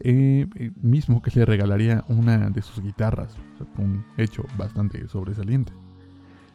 eh, 0.00 0.46
eh, 0.56 0.70
mismo 0.80 1.22
que 1.22 1.30
le 1.34 1.44
regalaría 1.44 2.04
una 2.08 2.50
de 2.50 2.62
sus 2.62 2.82
guitarras, 2.82 3.36
un 3.78 4.04
hecho 4.16 4.44
bastante 4.56 5.06
sobresaliente. 5.08 5.72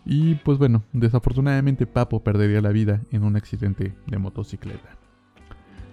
Y 0.06 0.36
pues 0.36 0.58
bueno, 0.58 0.84
desafortunadamente 0.92 1.88
Papo 1.88 2.24
perdería 2.24 2.62
la 2.62 2.70
vida 2.70 3.02
en 3.12 3.24
un 3.24 3.36
accidente 3.36 3.94
de 4.08 4.18
motocicleta. 4.18 4.98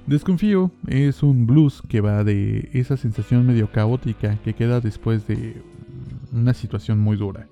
Desconfío 0.06 0.72
es 0.88 1.22
un 1.22 1.46
blues 1.46 1.82
que 1.88 2.00
va 2.00 2.24
de 2.24 2.70
esa 2.72 2.96
sensación 2.96 3.46
medio 3.46 3.70
caótica 3.70 4.36
que 4.42 4.54
queda 4.54 4.80
después 4.80 5.26
de 5.26 5.62
una 6.32 6.54
situación 6.54 6.98
muy 6.98 7.16
dura. 7.16 7.46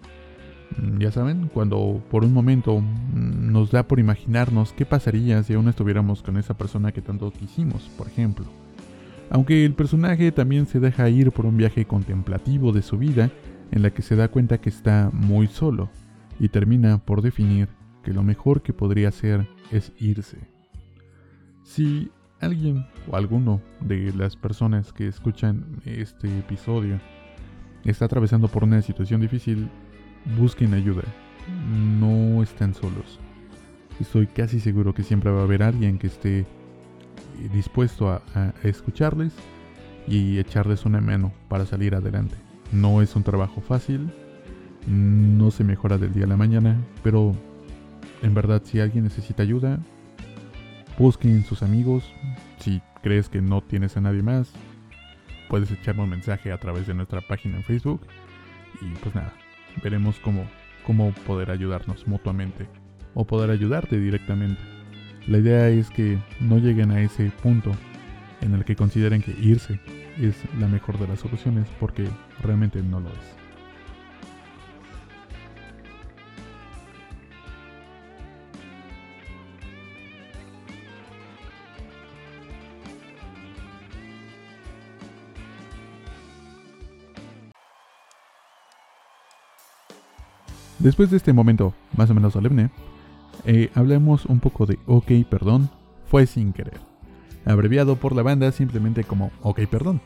Mm, 0.76 0.98
ya 0.98 1.12
saben, 1.12 1.48
cuando 1.52 2.02
por 2.10 2.24
un 2.24 2.32
momento 2.32 2.80
mm, 2.80 3.52
nos 3.52 3.70
da 3.70 3.86
por 3.86 4.00
imaginarnos 4.00 4.72
qué 4.72 4.86
pasaría 4.86 5.42
si 5.42 5.54
aún 5.54 5.68
estuviéramos 5.68 6.22
con 6.22 6.36
esa 6.36 6.54
persona 6.54 6.92
que 6.92 7.02
tanto 7.02 7.30
quisimos, 7.30 7.88
por 7.96 8.08
ejemplo. 8.08 8.46
Aunque 9.30 9.64
el 9.64 9.74
personaje 9.74 10.32
también 10.32 10.66
se 10.66 10.80
deja 10.80 11.08
ir 11.08 11.32
por 11.32 11.46
un 11.46 11.56
viaje 11.56 11.84
contemplativo 11.84 12.72
de 12.72 12.82
su 12.82 12.96
vida, 12.96 13.30
en 13.70 13.82
la 13.82 13.90
que 13.90 14.02
se 14.02 14.16
da 14.16 14.28
cuenta 14.28 14.58
que 14.58 14.70
está 14.70 15.10
muy 15.12 15.46
solo, 15.46 15.90
y 16.40 16.48
termina 16.48 16.98
por 16.98 17.20
definir 17.20 17.68
que 18.02 18.14
lo 18.14 18.22
mejor 18.22 18.62
que 18.62 18.72
podría 18.72 19.08
hacer 19.08 19.46
es 19.70 19.92
irse. 19.98 20.38
Si 21.62 22.10
alguien 22.40 22.86
o 23.10 23.16
alguno 23.16 23.60
de 23.80 24.12
las 24.14 24.36
personas 24.36 24.92
que 24.92 25.08
escuchan 25.08 25.80
este 25.84 26.38
episodio 26.38 27.00
está 27.84 28.06
atravesando 28.06 28.48
por 28.48 28.64
una 28.64 28.80
situación 28.80 29.20
difícil, 29.20 29.68
busquen 30.38 30.72
ayuda. 30.72 31.02
No 32.00 32.42
están 32.42 32.74
solos. 32.74 33.18
Estoy 34.00 34.26
casi 34.26 34.60
seguro 34.60 34.94
que 34.94 35.02
siempre 35.02 35.30
va 35.30 35.40
a 35.40 35.44
haber 35.44 35.62
alguien 35.62 35.98
que 35.98 36.06
esté 36.06 36.46
dispuesto 37.52 38.10
a, 38.10 38.52
escucharles 38.62 39.32
y 40.06 40.38
echarles 40.38 40.84
una 40.84 41.00
mano 41.00 41.32
para 41.48 41.66
salir 41.66 41.94
adelante. 41.94 42.36
No 42.72 43.02
es 43.02 43.14
un 43.16 43.22
trabajo 43.22 43.60
fácil, 43.60 44.10
no 44.86 45.50
se 45.50 45.64
mejora 45.64 45.98
del 45.98 46.12
día 46.12 46.24
a 46.24 46.28
la 46.28 46.36
mañana, 46.36 46.76
pero 47.02 47.34
en 48.22 48.34
verdad 48.34 48.62
si 48.64 48.80
alguien 48.80 49.04
necesita 49.04 49.42
ayuda, 49.42 49.78
Busquen 50.98 51.44
sus 51.44 51.62
amigos. 51.62 52.02
Si 52.58 52.82
crees 53.02 53.28
que 53.28 53.40
no 53.40 53.60
tienes 53.60 53.96
a 53.96 54.00
nadie 54.00 54.22
más, 54.22 54.50
puedes 55.48 55.70
echarme 55.70 56.02
un 56.02 56.10
mensaje 56.10 56.50
a 56.50 56.58
través 56.58 56.88
de 56.88 56.94
nuestra 56.94 57.20
página 57.20 57.56
en 57.56 57.62
Facebook. 57.62 58.00
Y 58.80 58.96
pues 58.98 59.14
nada, 59.14 59.32
veremos 59.82 60.18
cómo, 60.18 60.44
cómo 60.84 61.12
poder 61.24 61.52
ayudarnos 61.52 62.08
mutuamente 62.08 62.66
o 63.14 63.24
poder 63.24 63.50
ayudarte 63.50 64.00
directamente. 64.00 64.60
La 65.28 65.36
idea 65.36 65.68
es 65.68 65.90
que 65.90 66.18
no 66.40 66.56
lleguen 66.56 66.90
a 66.90 67.02
ese 67.02 67.30
punto 67.42 67.70
en 68.40 68.54
el 68.54 68.64
que 68.64 68.74
consideren 68.74 69.20
que 69.20 69.32
irse 69.32 69.78
es 70.18 70.34
la 70.58 70.66
mejor 70.68 70.98
de 70.98 71.06
las 71.06 71.20
soluciones 71.20 71.68
porque 71.78 72.08
realmente 72.42 72.82
no 72.82 72.98
lo 72.98 73.10
es. 73.10 73.14
Después 90.78 91.10
de 91.10 91.18
este 91.18 91.34
momento 91.34 91.74
más 91.98 92.08
o 92.08 92.14
menos 92.14 92.32
solemne, 92.32 92.70
eh, 93.50 93.70
hablemos 93.74 94.26
un 94.26 94.40
poco 94.40 94.66
de 94.66 94.78
OK, 94.84 95.10
perdón, 95.28 95.70
fue 96.04 96.26
sin 96.26 96.52
querer, 96.52 96.80
abreviado 97.46 97.96
por 97.96 98.14
la 98.14 98.22
banda 98.22 98.52
simplemente 98.52 99.04
como 99.04 99.30
OK, 99.40 99.60
perdón. 99.70 100.02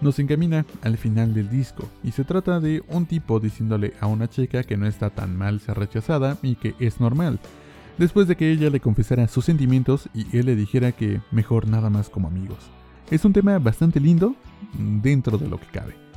Nos 0.00 0.18
encamina 0.18 0.64
al 0.80 0.96
final 0.96 1.34
del 1.34 1.50
disco 1.50 1.86
y 2.02 2.12
se 2.12 2.24
trata 2.24 2.60
de 2.60 2.82
un 2.88 3.04
tipo 3.04 3.40
diciéndole 3.40 3.92
a 4.00 4.06
una 4.06 4.30
chica 4.30 4.62
que 4.62 4.78
no 4.78 4.86
está 4.86 5.10
tan 5.10 5.36
mal 5.36 5.60
ser 5.60 5.76
rechazada 5.76 6.38
y 6.42 6.54
que 6.54 6.74
es 6.78 6.98
normal, 6.98 7.40
después 7.98 8.26
de 8.26 8.36
que 8.36 8.50
ella 8.50 8.70
le 8.70 8.80
confesara 8.80 9.28
sus 9.28 9.44
sentimientos 9.44 10.08
y 10.14 10.34
él 10.34 10.46
le 10.46 10.56
dijera 10.56 10.92
que 10.92 11.20
mejor 11.30 11.68
nada 11.68 11.90
más 11.90 12.08
como 12.08 12.28
amigos. 12.28 12.70
Es 13.10 13.22
un 13.26 13.34
tema 13.34 13.58
bastante 13.58 14.00
lindo 14.00 14.34
dentro 14.78 15.36
de 15.36 15.46
lo 15.46 15.60
que 15.60 15.66
cabe. 15.66 16.07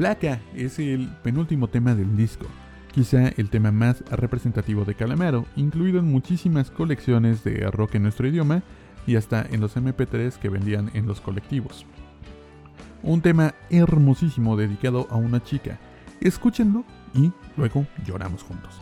Flaca 0.00 0.40
es 0.54 0.78
el 0.78 1.10
penúltimo 1.22 1.68
tema 1.68 1.94
del 1.94 2.16
disco, 2.16 2.46
quizá 2.90 3.28
el 3.36 3.50
tema 3.50 3.70
más 3.70 4.00
representativo 4.10 4.86
de 4.86 4.94
Calamaro, 4.94 5.44
incluido 5.56 5.98
en 5.98 6.06
muchísimas 6.06 6.70
colecciones 6.70 7.44
de 7.44 7.70
rock 7.70 7.96
en 7.96 8.04
nuestro 8.04 8.26
idioma 8.26 8.62
y 9.06 9.16
hasta 9.16 9.42
en 9.42 9.60
los 9.60 9.76
MP3 9.76 10.38
que 10.38 10.48
vendían 10.48 10.90
en 10.94 11.06
los 11.06 11.20
colectivos. 11.20 11.84
Un 13.02 13.20
tema 13.20 13.54
hermosísimo 13.68 14.56
dedicado 14.56 15.06
a 15.10 15.16
una 15.16 15.42
chica. 15.42 15.78
Escúchenlo 16.22 16.82
y 17.12 17.30
luego 17.58 17.86
lloramos 18.06 18.42
juntos. 18.42 18.80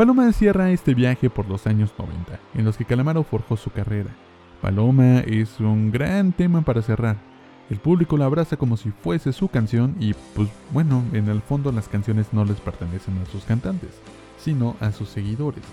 Paloma 0.00 0.32
cierra 0.32 0.70
este 0.70 0.94
viaje 0.94 1.28
por 1.28 1.46
los 1.46 1.66
años 1.66 1.92
90, 1.98 2.40
en 2.54 2.64
los 2.64 2.78
que 2.78 2.86
Calamaro 2.86 3.22
forjó 3.22 3.58
su 3.58 3.68
carrera. 3.70 4.08
Paloma 4.62 5.18
es 5.18 5.60
un 5.60 5.92
gran 5.92 6.32
tema 6.32 6.62
para 6.62 6.80
cerrar. 6.80 7.18
El 7.68 7.76
público 7.80 8.16
la 8.16 8.24
abraza 8.24 8.56
como 8.56 8.78
si 8.78 8.92
fuese 8.92 9.34
su 9.34 9.48
canción 9.48 9.96
y 10.00 10.14
pues 10.34 10.48
bueno, 10.72 11.04
en 11.12 11.28
el 11.28 11.42
fondo 11.42 11.70
las 11.70 11.86
canciones 11.86 12.28
no 12.32 12.46
les 12.46 12.58
pertenecen 12.62 13.18
a 13.18 13.26
sus 13.26 13.44
cantantes, 13.44 13.90
sino 14.38 14.74
a 14.80 14.90
sus 14.90 15.10
seguidores. 15.10 15.64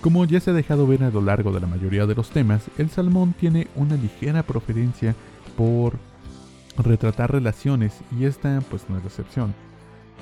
Como 0.00 0.24
ya 0.26 0.38
se 0.38 0.52
ha 0.52 0.54
dejado 0.54 0.86
ver 0.86 1.02
a 1.02 1.10
lo 1.10 1.20
largo 1.20 1.50
de 1.50 1.58
la 1.58 1.66
mayoría 1.66 2.06
de 2.06 2.14
los 2.14 2.30
temas, 2.30 2.70
el 2.78 2.88
salmón 2.88 3.32
tiene 3.32 3.66
una 3.74 3.96
ligera 3.96 4.44
preferencia 4.44 5.16
por 5.56 5.94
retratar 6.78 7.32
relaciones 7.32 7.98
y 8.16 8.26
esta 8.26 8.60
pues 8.70 8.88
no 8.88 8.96
es 8.96 9.02
la 9.02 9.08
excepción. 9.08 9.69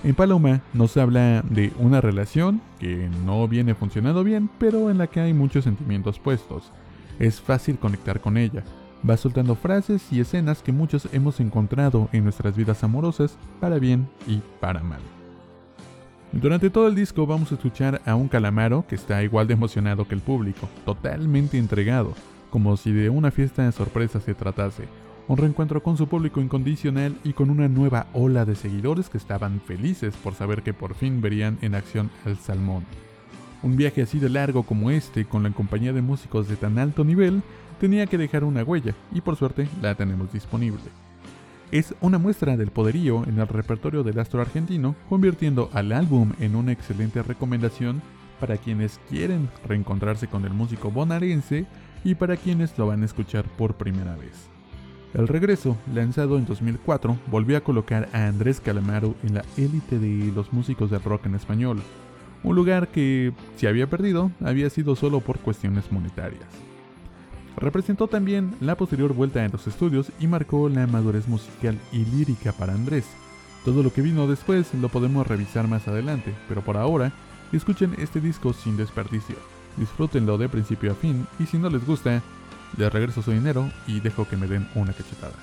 En 0.04 0.14
Paloma 0.14 0.60
nos 0.74 0.96
habla 0.96 1.42
de 1.42 1.72
una 1.76 2.00
relación 2.00 2.60
que 2.78 3.10
no 3.24 3.48
viene 3.48 3.74
funcionando 3.74 4.22
bien, 4.22 4.48
pero 4.58 4.90
en 4.90 4.98
la 4.98 5.08
que 5.08 5.20
hay 5.20 5.34
muchos 5.34 5.64
sentimientos 5.64 6.20
puestos. 6.20 6.70
Es 7.18 7.40
fácil 7.40 7.78
conectar 7.78 8.20
con 8.20 8.36
ella. 8.36 8.62
Va 9.08 9.16
soltando 9.16 9.56
frases 9.56 10.12
y 10.12 10.20
escenas 10.20 10.62
que 10.62 10.70
muchos 10.70 11.08
hemos 11.12 11.40
encontrado 11.40 12.08
en 12.12 12.22
nuestras 12.22 12.56
vidas 12.56 12.84
amorosas, 12.84 13.36
para 13.58 13.78
bien 13.78 14.08
y 14.28 14.40
para 14.60 14.82
mal. 14.82 15.00
Durante 16.30 16.70
todo 16.70 16.86
el 16.86 16.94
disco 16.94 17.26
vamos 17.26 17.50
a 17.50 17.56
escuchar 17.56 18.00
a 18.06 18.14
un 18.14 18.28
calamaro 18.28 18.84
que 18.88 18.94
está 18.94 19.22
igual 19.24 19.48
de 19.48 19.54
emocionado 19.54 20.06
que 20.06 20.14
el 20.14 20.20
público, 20.20 20.68
totalmente 20.84 21.58
entregado, 21.58 22.14
como 22.50 22.76
si 22.76 22.92
de 22.92 23.10
una 23.10 23.32
fiesta 23.32 23.64
de 23.64 23.72
sorpresa 23.72 24.20
se 24.20 24.34
tratase, 24.34 24.84
un 25.28 25.36
reencuentro 25.36 25.82
con 25.82 25.98
su 25.98 26.08
público 26.08 26.40
incondicional 26.40 27.18
y 27.22 27.34
con 27.34 27.50
una 27.50 27.68
nueva 27.68 28.06
ola 28.14 28.46
de 28.46 28.54
seguidores 28.54 29.10
que 29.10 29.18
estaban 29.18 29.60
felices 29.60 30.16
por 30.16 30.34
saber 30.34 30.62
que 30.62 30.72
por 30.72 30.94
fin 30.94 31.20
verían 31.20 31.58
en 31.60 31.74
acción 31.74 32.10
al 32.24 32.38
salmón. 32.38 32.84
Un 33.62 33.76
viaje 33.76 34.02
así 34.02 34.18
de 34.18 34.30
largo 34.30 34.62
como 34.62 34.90
este, 34.90 35.26
con 35.26 35.42
la 35.42 35.50
compañía 35.50 35.92
de 35.92 36.00
músicos 36.00 36.48
de 36.48 36.56
tan 36.56 36.78
alto 36.78 37.04
nivel, 37.04 37.42
tenía 37.78 38.06
que 38.06 38.16
dejar 38.16 38.42
una 38.42 38.64
huella 38.64 38.94
y 39.12 39.20
por 39.20 39.36
suerte 39.36 39.68
la 39.82 39.94
tenemos 39.94 40.32
disponible. 40.32 40.80
Es 41.70 41.94
una 42.00 42.16
muestra 42.16 42.56
del 42.56 42.70
poderío 42.70 43.24
en 43.24 43.38
el 43.38 43.46
repertorio 43.46 44.02
del 44.02 44.18
astro 44.18 44.40
argentino, 44.40 44.96
convirtiendo 45.10 45.68
al 45.74 45.92
álbum 45.92 46.32
en 46.40 46.56
una 46.56 46.72
excelente 46.72 47.22
recomendación 47.22 48.00
para 48.40 48.56
quienes 48.56 48.98
quieren 49.10 49.50
reencontrarse 49.66 50.28
con 50.28 50.46
el 50.46 50.54
músico 50.54 50.90
bonaerense 50.90 51.66
y 52.04 52.14
para 52.14 52.38
quienes 52.38 52.78
lo 52.78 52.86
van 52.86 53.02
a 53.02 53.04
escuchar 53.04 53.44
por 53.44 53.74
primera 53.74 54.16
vez. 54.16 54.57
El 55.14 55.26
regreso, 55.26 55.76
lanzado 55.92 56.36
en 56.36 56.44
2004, 56.44 57.18
volvió 57.28 57.56
a 57.56 57.62
colocar 57.62 58.08
a 58.12 58.26
Andrés 58.26 58.60
Calamaro 58.60 59.14
en 59.22 59.34
la 59.34 59.44
élite 59.56 59.98
de 59.98 60.30
los 60.32 60.52
músicos 60.52 60.90
de 60.90 60.98
rock 60.98 61.26
en 61.26 61.34
español, 61.34 61.80
un 62.42 62.54
lugar 62.54 62.88
que, 62.88 63.32
si 63.56 63.66
había 63.66 63.88
perdido, 63.88 64.30
había 64.44 64.68
sido 64.70 64.96
solo 64.96 65.20
por 65.20 65.38
cuestiones 65.38 65.90
monetarias. 65.90 66.46
Representó 67.56 68.06
también 68.06 68.54
la 68.60 68.76
posterior 68.76 69.14
vuelta 69.14 69.44
a 69.44 69.48
los 69.48 69.66
estudios 69.66 70.12
y 70.20 70.26
marcó 70.28 70.68
la 70.68 70.86
madurez 70.86 71.26
musical 71.26 71.76
y 71.90 72.04
lírica 72.04 72.52
para 72.52 72.74
Andrés. 72.74 73.06
Todo 73.64 73.82
lo 73.82 73.92
que 73.92 74.02
vino 74.02 74.28
después 74.28 74.72
lo 74.74 74.88
podemos 74.88 75.26
revisar 75.26 75.66
más 75.66 75.88
adelante, 75.88 76.34
pero 76.48 76.62
por 76.62 76.76
ahora, 76.76 77.12
escuchen 77.52 77.94
este 77.98 78.20
disco 78.20 78.52
sin 78.52 78.76
desperdicio. 78.76 79.36
Disfrútenlo 79.76 80.38
de 80.38 80.48
principio 80.48 80.92
a 80.92 80.94
fin 80.94 81.26
y 81.40 81.46
si 81.46 81.58
no 81.58 81.70
les 81.70 81.84
gusta, 81.84 82.22
de 82.76 82.90
regreso 82.90 83.22
su 83.22 83.30
dinero 83.30 83.70
y 83.86 84.00
dejo 84.00 84.28
que 84.28 84.36
me 84.36 84.46
den 84.46 84.68
una 84.74 84.92
cachetada. 84.92 85.34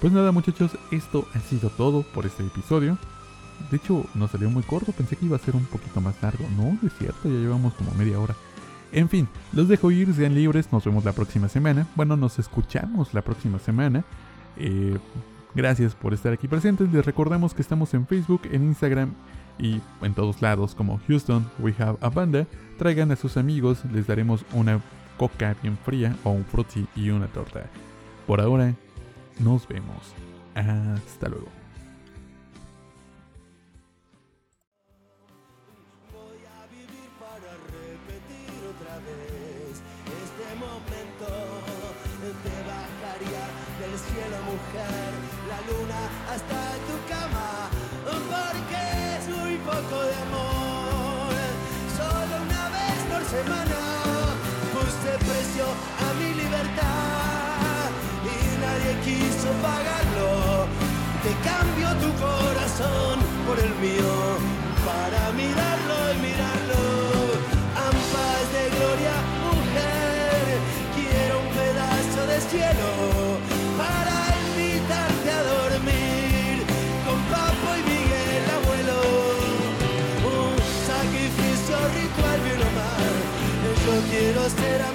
Pues 0.00 0.12
nada 0.12 0.30
muchachos, 0.30 0.72
esto 0.92 1.26
ha 1.34 1.40
sido 1.40 1.70
todo 1.70 2.02
por 2.02 2.24
este 2.24 2.44
episodio. 2.44 2.96
De 3.70 3.78
hecho, 3.78 4.06
nos 4.14 4.30
salió 4.30 4.48
muy 4.48 4.62
corto, 4.62 4.92
pensé 4.92 5.16
que 5.16 5.26
iba 5.26 5.36
a 5.36 5.40
ser 5.40 5.56
un 5.56 5.64
poquito 5.64 6.00
más 6.00 6.14
largo. 6.22 6.46
No, 6.56 6.78
es 6.86 6.92
cierto, 6.98 7.24
ya 7.24 7.34
llevamos 7.34 7.74
como 7.74 7.92
media 7.94 8.20
hora. 8.20 8.34
En 8.92 9.08
fin, 9.08 9.28
los 9.52 9.68
dejo 9.68 9.90
ir, 9.90 10.14
sean 10.14 10.34
libres, 10.34 10.72
nos 10.72 10.84
vemos 10.84 11.04
la 11.04 11.12
próxima 11.12 11.48
semana. 11.48 11.86
Bueno, 11.94 12.16
nos 12.16 12.38
escuchamos 12.38 13.12
la 13.12 13.22
próxima 13.22 13.58
semana. 13.58 14.04
Eh, 14.56 14.96
gracias 15.54 15.94
por 15.94 16.14
estar 16.14 16.32
aquí 16.32 16.48
presentes. 16.48 16.90
Les 16.92 17.04
recordamos 17.04 17.52
que 17.52 17.62
estamos 17.62 17.92
en 17.92 18.06
Facebook, 18.06 18.42
en 18.50 18.64
Instagram 18.64 19.12
y 19.58 19.80
en 20.02 20.14
todos 20.14 20.40
lados 20.40 20.74
como 20.74 21.00
Houston 21.08 21.44
We 21.58 21.74
Have 21.78 21.98
a 22.00 22.08
Banda. 22.08 22.46
Traigan 22.78 23.10
a 23.10 23.16
sus 23.16 23.36
amigos, 23.36 23.84
les 23.92 24.06
daremos 24.06 24.44
una 24.52 24.80
coca 25.18 25.54
bien 25.60 25.76
fría 25.76 26.16
o 26.24 26.30
un 26.30 26.46
frutti 26.46 26.86
y 26.96 27.10
una 27.10 27.26
torta. 27.26 27.66
Por 28.26 28.40
ahora, 28.40 28.72
nos 29.38 29.68
vemos. 29.68 30.14
Hasta 30.54 31.28
luego. 31.28 31.57
Mirarlo 65.32 65.96
y 66.14 66.18
mirarlo. 66.28 66.80
Ampas 67.88 68.44
de 68.54 68.64
gloria, 68.76 69.16
mujer, 69.46 70.44
quiero 70.96 71.34
un 71.44 71.50
pedazo 71.60 72.20
de 72.30 72.38
cielo 72.52 72.88
para 73.80 74.16
invitarte 74.46 75.28
a 75.38 75.42
dormir 75.54 76.54
con 77.06 77.18
Papo 77.32 77.68
y 77.78 77.82
Miguel 77.90 78.44
abuelo. 78.58 78.98
Un 80.36 80.54
sacrificio 80.86 81.76
ritual 81.98 82.40
bien. 82.44 82.58
Yo 83.88 83.94
quiero 84.10 84.42
ser 84.50 84.82
a 84.82 84.92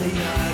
Wednesday. 0.00 0.49